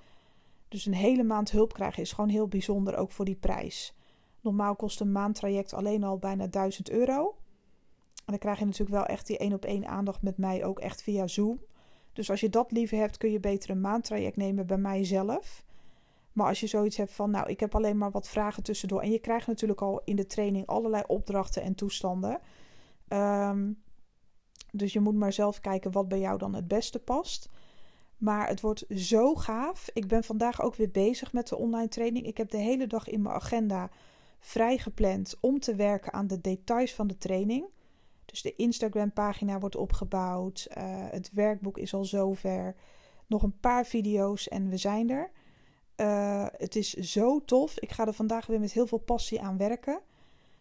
Dus 0.67 0.85
een 0.85 0.93
hele 0.93 1.23
maand 1.23 1.51
hulp 1.51 1.73
krijgen 1.73 2.03
is 2.03 2.11
gewoon 2.11 2.29
heel 2.29 2.47
bijzonder. 2.47 2.97
Ook 2.97 3.11
voor 3.11 3.25
die 3.25 3.35
prijs. 3.35 3.93
Normaal 4.41 4.75
kost 4.75 4.99
een 4.99 5.11
maandtraject 5.11 5.73
alleen 5.73 6.03
al 6.03 6.17
bijna 6.17 6.47
1000 6.47 6.89
euro. 6.89 7.35
En 8.29 8.35
dan 8.35 8.43
krijg 8.43 8.59
je 8.59 8.65
natuurlijk 8.65 8.97
wel 8.97 9.05
echt 9.05 9.27
die 9.27 9.37
één 9.37 9.53
op 9.53 9.65
één 9.65 9.87
aandacht 9.87 10.21
met 10.21 10.37
mij 10.37 10.65
ook 10.65 10.79
echt 10.79 11.03
via 11.03 11.27
Zoom. 11.27 11.59
Dus 12.13 12.29
als 12.29 12.39
je 12.39 12.49
dat 12.49 12.71
liever 12.71 12.97
hebt, 12.97 13.17
kun 13.17 13.31
je 13.31 13.39
beter 13.39 13.69
een 13.69 13.81
maandtraject 13.81 14.35
nemen 14.35 14.67
bij 14.67 14.77
mij 14.77 15.05
zelf. 15.05 15.63
Maar 16.33 16.47
als 16.47 16.59
je 16.59 16.67
zoiets 16.67 16.97
hebt 16.97 17.11
van, 17.11 17.31
nou, 17.31 17.49
ik 17.49 17.59
heb 17.59 17.75
alleen 17.75 17.97
maar 17.97 18.11
wat 18.11 18.27
vragen 18.27 18.63
tussendoor. 18.63 19.01
En 19.01 19.11
je 19.11 19.19
krijgt 19.19 19.47
natuurlijk 19.47 19.81
al 19.81 20.01
in 20.05 20.15
de 20.15 20.25
training 20.25 20.65
allerlei 20.67 21.03
opdrachten 21.07 21.61
en 21.61 21.75
toestanden. 21.75 22.39
Um, 23.07 23.81
dus 24.71 24.93
je 24.93 24.99
moet 24.99 25.15
maar 25.15 25.33
zelf 25.33 25.61
kijken 25.61 25.91
wat 25.91 26.07
bij 26.07 26.19
jou 26.19 26.37
dan 26.37 26.55
het 26.55 26.67
beste 26.67 26.99
past. 26.99 27.49
Maar 28.17 28.47
het 28.47 28.61
wordt 28.61 28.85
zo 28.89 29.35
gaaf. 29.35 29.89
Ik 29.93 30.07
ben 30.07 30.23
vandaag 30.23 30.61
ook 30.61 30.75
weer 30.75 30.91
bezig 30.91 31.33
met 31.33 31.47
de 31.47 31.57
online 31.57 31.87
training. 31.87 32.25
Ik 32.25 32.37
heb 32.37 32.49
de 32.49 32.57
hele 32.57 32.87
dag 32.87 33.07
in 33.07 33.21
mijn 33.21 33.35
agenda 33.35 33.89
vrijgepland 34.39 35.37
om 35.39 35.59
te 35.59 35.75
werken 35.75 36.13
aan 36.13 36.27
de 36.27 36.41
details 36.41 36.93
van 36.93 37.07
de 37.07 37.17
training. 37.17 37.65
Dus 38.29 38.41
de 38.41 38.55
Instagram-pagina 38.55 39.59
wordt 39.59 39.75
opgebouwd. 39.75 40.67
Uh, 40.69 40.83
het 41.09 41.29
werkboek 41.33 41.77
is 41.77 41.93
al 41.93 42.05
zover. 42.05 42.75
Nog 43.27 43.43
een 43.43 43.59
paar 43.59 43.85
video's 43.85 44.47
en 44.47 44.69
we 44.69 44.77
zijn 44.77 45.09
er. 45.09 45.31
Uh, 45.97 46.45
het 46.51 46.75
is 46.75 46.93
zo 46.93 47.45
tof. 47.45 47.79
Ik 47.79 47.91
ga 47.91 48.05
er 48.05 48.13
vandaag 48.13 48.45
weer 48.45 48.59
met 48.59 48.71
heel 48.71 48.87
veel 48.87 48.97
passie 48.97 49.41
aan 49.41 49.57
werken. 49.57 50.01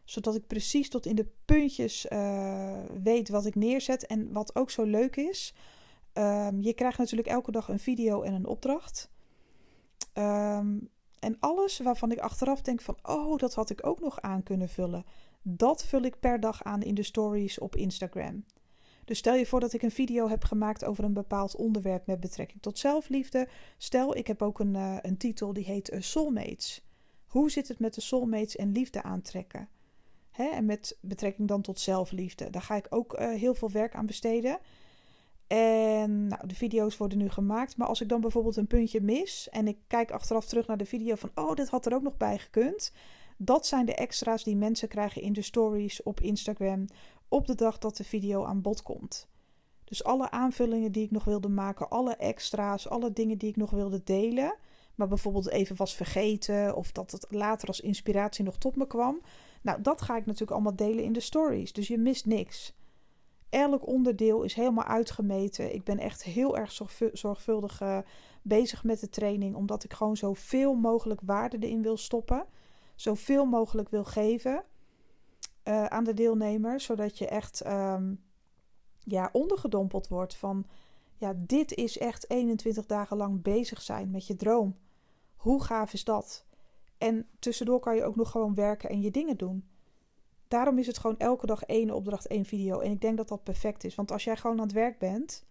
Zodat 0.04 0.34
ik 0.34 0.46
precies 0.46 0.88
tot 0.88 1.06
in 1.06 1.14
de 1.14 1.28
puntjes 1.44 2.06
uh, 2.10 2.80
weet 3.02 3.28
wat 3.28 3.46
ik 3.46 3.54
neerzet. 3.54 4.06
En 4.06 4.32
wat 4.32 4.56
ook 4.56 4.70
zo 4.70 4.82
leuk 4.82 5.16
is. 5.16 5.54
Um, 6.12 6.62
je 6.62 6.72
krijgt 6.72 6.98
natuurlijk 6.98 7.28
elke 7.28 7.50
dag 7.50 7.68
een 7.68 7.78
video 7.78 8.22
en 8.22 8.34
een 8.34 8.46
opdracht. 8.46 9.10
Um, 10.14 10.88
en 11.20 11.36
alles 11.40 11.78
waarvan 11.78 12.12
ik 12.12 12.18
achteraf 12.18 12.62
denk 12.62 12.80
van... 12.80 12.96
Oh, 13.02 13.36
dat 13.36 13.54
had 13.54 13.70
ik 13.70 13.86
ook 13.86 14.00
nog 14.00 14.20
aan 14.20 14.42
kunnen 14.42 14.68
vullen. 14.68 15.04
Dat 15.42 15.84
vul 15.84 16.02
ik 16.02 16.20
per 16.20 16.40
dag 16.40 16.64
aan 16.64 16.82
in 16.82 16.94
de 16.94 17.02
stories 17.02 17.58
op 17.58 17.76
Instagram. 17.76 18.44
Dus 19.04 19.18
stel 19.18 19.34
je 19.34 19.46
voor 19.46 19.60
dat 19.60 19.72
ik 19.72 19.82
een 19.82 19.90
video 19.90 20.28
heb 20.28 20.44
gemaakt 20.44 20.84
over 20.84 21.04
een 21.04 21.12
bepaald 21.12 21.56
onderwerp 21.56 22.06
met 22.06 22.20
betrekking 22.20 22.62
tot 22.62 22.78
zelfliefde. 22.78 23.48
Stel, 23.78 24.16
ik 24.16 24.26
heb 24.26 24.42
ook 24.42 24.60
een, 24.60 24.74
uh, 24.74 24.96
een 25.02 25.16
titel 25.16 25.52
die 25.52 25.64
heet 25.64 25.92
uh, 25.92 26.00
Soulmates. 26.00 26.82
Hoe 27.26 27.50
zit 27.50 27.68
het 27.68 27.78
met 27.78 27.94
de 27.94 28.00
soulmates 28.00 28.56
en 28.56 28.72
liefde 28.72 29.02
aantrekken? 29.02 29.68
Hè? 30.30 30.44
En 30.44 30.64
met 30.64 30.98
betrekking 31.00 31.48
dan 31.48 31.62
tot 31.62 31.80
zelfliefde. 31.80 32.50
Daar 32.50 32.62
ga 32.62 32.76
ik 32.76 32.86
ook 32.90 33.20
uh, 33.20 33.28
heel 33.28 33.54
veel 33.54 33.70
werk 33.70 33.94
aan 33.94 34.06
besteden. 34.06 34.58
En 35.48 36.26
nou, 36.26 36.46
de 36.46 36.54
video's 36.54 36.96
worden 36.96 37.18
nu 37.18 37.28
gemaakt. 37.28 37.76
Maar 37.76 37.88
als 37.88 38.00
ik 38.00 38.08
dan 38.08 38.20
bijvoorbeeld 38.20 38.56
een 38.56 38.66
puntje 38.66 39.00
mis 39.00 39.48
en 39.50 39.68
ik 39.68 39.78
kijk 39.86 40.10
achteraf 40.10 40.46
terug 40.46 40.66
naar 40.66 40.76
de 40.76 40.86
video 40.86 41.14
van, 41.14 41.30
oh, 41.34 41.54
dit 41.54 41.68
had 41.68 41.86
er 41.86 41.94
ook 41.94 42.02
nog 42.02 42.16
bij 42.16 42.38
gekund. 42.38 42.92
Dat 43.36 43.66
zijn 43.66 43.86
de 43.86 43.94
extra's 43.94 44.44
die 44.44 44.56
mensen 44.56 44.88
krijgen 44.88 45.22
in 45.22 45.32
de 45.32 45.42
stories 45.42 46.02
op 46.02 46.20
Instagram 46.20 46.86
op 47.28 47.46
de 47.46 47.54
dag 47.54 47.78
dat 47.78 47.96
de 47.96 48.04
video 48.04 48.44
aan 48.44 48.60
bod 48.60 48.82
komt. 48.82 49.28
Dus 49.84 50.04
alle 50.04 50.30
aanvullingen 50.30 50.92
die 50.92 51.04
ik 51.04 51.10
nog 51.10 51.24
wilde 51.24 51.48
maken, 51.48 51.90
alle 51.90 52.16
extra's, 52.16 52.88
alle 52.88 53.12
dingen 53.12 53.38
die 53.38 53.48
ik 53.48 53.56
nog 53.56 53.70
wilde 53.70 54.00
delen, 54.04 54.54
maar 54.94 55.08
bijvoorbeeld 55.08 55.48
even 55.48 55.76
was 55.76 55.94
vergeten 55.94 56.76
of 56.76 56.92
dat 56.92 57.10
het 57.10 57.26
later 57.28 57.68
als 57.68 57.80
inspiratie 57.80 58.44
nog 58.44 58.58
tot 58.58 58.76
me 58.76 58.86
kwam. 58.86 59.20
Nou, 59.62 59.82
dat 59.82 60.02
ga 60.02 60.16
ik 60.16 60.26
natuurlijk 60.26 60.52
allemaal 60.52 60.76
delen 60.76 61.04
in 61.04 61.12
de 61.12 61.20
stories. 61.20 61.72
Dus 61.72 61.88
je 61.88 61.98
mist 61.98 62.26
niks. 62.26 62.74
Elk 63.50 63.86
onderdeel 63.86 64.42
is 64.42 64.54
helemaal 64.54 64.84
uitgemeten. 64.84 65.74
Ik 65.74 65.84
ben 65.84 65.98
echt 65.98 66.22
heel 66.24 66.56
erg 66.56 66.80
zorgvuldig 67.12 67.80
uh, 67.80 67.98
bezig 68.42 68.84
met 68.84 69.00
de 69.00 69.08
training, 69.08 69.54
omdat 69.54 69.84
ik 69.84 69.92
gewoon 69.92 70.16
zoveel 70.16 70.74
mogelijk 70.74 71.20
waarde 71.24 71.58
erin 71.58 71.82
wil 71.82 71.96
stoppen 71.96 72.46
zoveel 73.00 73.44
mogelijk 73.44 73.88
wil 73.88 74.04
geven 74.04 74.64
uh, 75.64 75.84
aan 75.84 76.04
de 76.04 76.14
deelnemers, 76.14 76.84
zodat 76.84 77.18
je 77.18 77.28
echt 77.28 77.66
um, 77.66 78.24
ja, 78.98 79.28
ondergedompeld 79.32 80.08
wordt 80.08 80.36
van 80.36 80.66
ja, 81.16 81.34
dit 81.36 81.74
is 81.74 81.98
echt 81.98 82.30
21 82.30 82.86
dagen 82.86 83.16
lang 83.16 83.42
bezig 83.42 83.82
zijn 83.82 84.10
met 84.10 84.26
je 84.26 84.36
droom. 84.36 84.76
Hoe 85.36 85.62
gaaf 85.62 85.92
is 85.92 86.04
dat? 86.04 86.46
En 86.98 87.28
tussendoor 87.38 87.80
kan 87.80 87.96
je 87.96 88.04
ook 88.04 88.16
nog 88.16 88.30
gewoon 88.30 88.54
werken 88.54 88.90
en 88.90 89.00
je 89.00 89.10
dingen 89.10 89.36
doen. 89.36 89.68
Daarom 90.48 90.78
is 90.78 90.86
het 90.86 90.98
gewoon 90.98 91.18
elke 91.18 91.46
dag 91.46 91.62
één 91.62 91.90
opdracht, 91.90 92.26
één 92.26 92.44
video. 92.44 92.80
En 92.80 92.90
ik 92.90 93.00
denk 93.00 93.16
dat 93.16 93.28
dat 93.28 93.42
perfect 93.42 93.84
is. 93.84 93.94
Want 93.94 94.12
als 94.12 94.24
jij 94.24 94.36
gewoon 94.36 94.56
aan 94.56 94.62
het 94.62 94.72
werk 94.72 94.98
bent, 94.98 95.46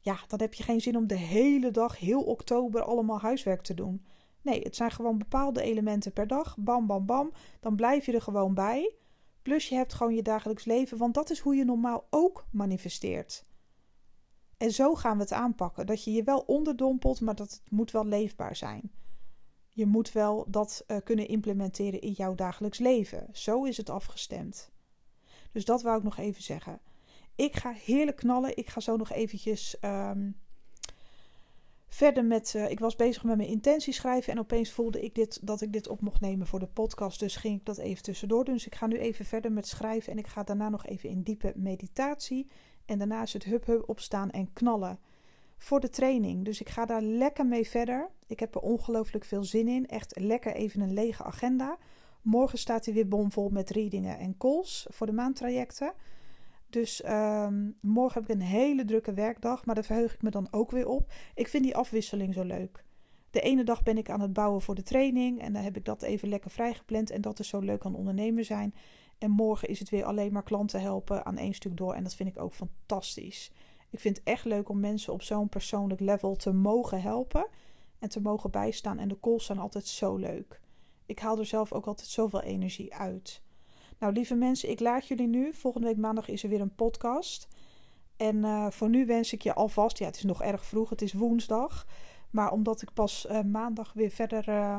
ja, 0.00 0.18
dan 0.28 0.40
heb 0.40 0.54
je 0.54 0.62
geen 0.62 0.80
zin 0.80 0.96
om 0.96 1.06
de 1.06 1.16
hele 1.16 1.70
dag, 1.70 1.98
heel 1.98 2.22
oktober, 2.22 2.82
allemaal 2.82 3.20
huiswerk 3.20 3.62
te 3.62 3.74
doen. 3.74 4.06
Nee, 4.42 4.60
het 4.60 4.76
zijn 4.76 4.90
gewoon 4.90 5.18
bepaalde 5.18 5.62
elementen 5.62 6.12
per 6.12 6.26
dag. 6.26 6.56
Bam, 6.58 6.86
bam, 6.86 7.06
bam. 7.06 7.32
Dan 7.60 7.76
blijf 7.76 8.06
je 8.06 8.12
er 8.12 8.22
gewoon 8.22 8.54
bij. 8.54 8.94
Plus 9.42 9.68
je 9.68 9.74
hebt 9.74 9.94
gewoon 9.94 10.14
je 10.14 10.22
dagelijks 10.22 10.64
leven, 10.64 10.98
want 10.98 11.14
dat 11.14 11.30
is 11.30 11.38
hoe 11.38 11.56
je 11.56 11.64
normaal 11.64 12.06
ook 12.10 12.46
manifesteert. 12.50 13.44
En 14.56 14.70
zo 14.70 14.94
gaan 14.94 15.16
we 15.16 15.22
het 15.22 15.32
aanpakken. 15.32 15.86
Dat 15.86 16.04
je 16.04 16.12
je 16.12 16.22
wel 16.22 16.38
onderdompelt, 16.38 17.20
maar 17.20 17.34
dat 17.34 17.50
het 17.50 17.70
moet 17.70 17.90
wel 17.90 18.06
leefbaar 18.06 18.56
zijn. 18.56 18.92
Je 19.76 19.86
moet 19.86 20.12
wel 20.12 20.44
dat 20.48 20.84
uh, 20.86 20.96
kunnen 21.04 21.28
implementeren 21.28 22.00
in 22.00 22.12
jouw 22.12 22.34
dagelijks 22.34 22.78
leven. 22.78 23.28
Zo 23.32 23.64
is 23.64 23.76
het 23.76 23.90
afgestemd. 23.90 24.70
Dus 25.52 25.64
dat 25.64 25.82
wou 25.82 25.98
ik 25.98 26.02
nog 26.02 26.18
even 26.18 26.42
zeggen. 26.42 26.80
Ik 27.34 27.56
ga 27.56 27.72
heerlijk 27.72 28.16
knallen. 28.16 28.56
Ik 28.56 28.68
ga 28.68 28.80
zo 28.80 28.96
nog 28.96 29.12
eventjes 29.12 29.76
um, 29.80 30.36
Verder 31.88 32.24
met, 32.24 32.54
uh, 32.56 32.70
ik 32.70 32.80
was 32.80 32.96
bezig 32.96 33.24
met 33.24 33.36
mijn 33.36 33.48
intentie 33.48 33.92
schrijven 33.92 34.32
en 34.32 34.38
opeens 34.38 34.72
voelde 34.72 35.02
ik 35.04 35.14
dit, 35.14 35.46
dat 35.46 35.60
ik 35.60 35.72
dit 35.72 35.88
op 35.88 36.00
mocht 36.00 36.20
nemen 36.20 36.46
voor 36.46 36.58
de 36.58 36.66
podcast. 36.66 37.20
Dus 37.20 37.36
ging 37.36 37.58
ik 37.58 37.64
dat 37.64 37.78
even 37.78 38.02
tussendoor 38.02 38.44
doen. 38.44 38.54
Dus 38.54 38.66
ik 38.66 38.74
ga 38.74 38.86
nu 38.86 38.98
even 38.98 39.24
verder 39.24 39.52
met 39.52 39.66
schrijven 39.66 40.12
en 40.12 40.18
ik 40.18 40.26
ga 40.26 40.42
daarna 40.42 40.68
nog 40.68 40.86
even 40.86 41.08
in 41.08 41.22
diepe 41.22 41.52
meditatie. 41.56 42.50
En 42.84 42.98
daarna 42.98 43.22
is 43.22 43.32
het 43.32 43.44
hup 43.44 43.66
hup 43.66 43.88
opstaan 43.88 44.30
en 44.30 44.52
knallen 44.52 44.98
voor 45.58 45.80
de 45.80 45.90
training. 45.90 46.44
Dus 46.44 46.60
ik 46.60 46.68
ga 46.68 46.84
daar 46.84 47.02
lekker 47.02 47.46
mee 47.46 47.68
verder. 47.68 48.10
Ik 48.26 48.40
heb 48.40 48.54
er 48.54 48.60
ongelooflijk 48.60 49.24
veel 49.24 49.44
zin 49.44 49.68
in. 49.68 49.86
Echt 49.86 50.20
lekker 50.20 50.54
even 50.54 50.80
een 50.80 50.92
lege 50.92 51.24
agenda. 51.24 51.78
Morgen 52.22 52.58
staat 52.58 52.84
hij 52.84 52.94
weer 52.94 53.08
bomvol 53.08 53.48
met 53.48 53.70
readingen 53.70 54.18
en 54.18 54.36
calls 54.36 54.86
voor 54.90 55.06
de 55.06 55.12
maandtrajecten. 55.12 55.92
Dus 56.70 57.04
um, 57.04 57.76
morgen 57.80 58.20
heb 58.20 58.30
ik 58.30 58.36
een 58.36 58.46
hele 58.46 58.84
drukke 58.84 59.14
werkdag, 59.14 59.64
maar 59.64 59.74
daar 59.74 59.84
verheug 59.84 60.14
ik 60.14 60.22
me 60.22 60.30
dan 60.30 60.48
ook 60.50 60.70
weer 60.70 60.88
op. 60.88 61.12
Ik 61.34 61.48
vind 61.48 61.64
die 61.64 61.76
afwisseling 61.76 62.34
zo 62.34 62.42
leuk. 62.42 62.84
De 63.30 63.40
ene 63.40 63.64
dag 63.64 63.82
ben 63.82 63.98
ik 63.98 64.10
aan 64.10 64.20
het 64.20 64.32
bouwen 64.32 64.62
voor 64.62 64.74
de 64.74 64.82
training 64.82 65.40
en 65.40 65.52
dan 65.52 65.62
heb 65.62 65.76
ik 65.76 65.84
dat 65.84 66.02
even 66.02 66.28
lekker 66.28 66.50
vrijgepland 66.50 67.10
en 67.10 67.20
dat 67.20 67.38
is 67.38 67.48
zo 67.48 67.58
leuk 67.58 67.84
aan 67.84 67.94
ondernemer 67.94 68.44
zijn. 68.44 68.74
En 69.18 69.30
morgen 69.30 69.68
is 69.68 69.78
het 69.78 69.90
weer 69.90 70.04
alleen 70.04 70.32
maar 70.32 70.42
klanten 70.42 70.80
helpen 70.80 71.26
aan 71.26 71.36
één 71.36 71.54
stuk 71.54 71.76
door 71.76 71.94
en 71.94 72.02
dat 72.02 72.14
vind 72.14 72.28
ik 72.28 72.38
ook 72.38 72.54
fantastisch. 72.54 73.52
Ik 73.90 74.00
vind 74.00 74.16
het 74.16 74.26
echt 74.26 74.44
leuk 74.44 74.68
om 74.68 74.80
mensen 74.80 75.12
op 75.12 75.22
zo'n 75.22 75.48
persoonlijk 75.48 76.00
level 76.00 76.36
te 76.36 76.52
mogen 76.52 77.02
helpen 77.02 77.46
en 77.98 78.08
te 78.08 78.20
mogen 78.20 78.50
bijstaan 78.50 78.98
en 78.98 79.08
de 79.08 79.20
calls 79.20 79.44
zijn 79.44 79.58
altijd 79.58 79.86
zo 79.86 80.16
leuk. 80.16 80.60
Ik 81.06 81.18
haal 81.18 81.38
er 81.38 81.46
zelf 81.46 81.72
ook 81.72 81.86
altijd 81.86 82.08
zoveel 82.08 82.42
energie 82.42 82.94
uit. 82.94 83.42
Nou, 83.98 84.12
lieve 84.12 84.34
mensen, 84.34 84.70
ik 84.70 84.80
laat 84.80 85.06
jullie 85.06 85.26
nu. 85.26 85.52
Volgende 85.52 85.86
week 85.86 85.96
maandag 85.96 86.28
is 86.28 86.42
er 86.42 86.48
weer 86.48 86.60
een 86.60 86.74
podcast. 86.74 87.48
En 88.16 88.36
uh, 88.36 88.70
voor 88.70 88.88
nu 88.88 89.06
wens 89.06 89.32
ik 89.32 89.42
je 89.42 89.54
alvast, 89.54 89.98
ja, 89.98 90.06
het 90.06 90.16
is 90.16 90.22
nog 90.22 90.42
erg 90.42 90.64
vroeg, 90.64 90.90
het 90.90 91.02
is 91.02 91.12
woensdag. 91.12 91.86
Maar 92.30 92.52
omdat 92.52 92.82
ik 92.82 92.92
pas 92.92 93.26
uh, 93.30 93.40
maandag 93.40 93.92
weer 93.92 94.10
verder 94.10 94.48
uh, 94.48 94.78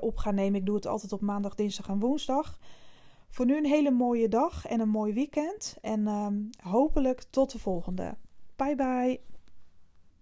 op 0.00 0.16
ga 0.16 0.30
nemen, 0.30 0.60
ik 0.60 0.66
doe 0.66 0.74
het 0.74 0.86
altijd 0.86 1.12
op 1.12 1.20
maandag, 1.20 1.54
dinsdag 1.54 1.88
en 1.88 1.98
woensdag. 1.98 2.58
Voor 3.34 3.46
nu 3.46 3.56
een 3.56 3.66
hele 3.66 3.90
mooie 3.90 4.28
dag 4.28 4.66
en 4.66 4.80
een 4.80 4.88
mooi 4.88 5.12
weekend. 5.12 5.76
En 5.80 6.06
hopelijk 6.62 7.22
tot 7.30 7.52
de 7.52 7.58
volgende. 7.58 8.14
Bye 8.56 8.74
bye. 8.74 9.20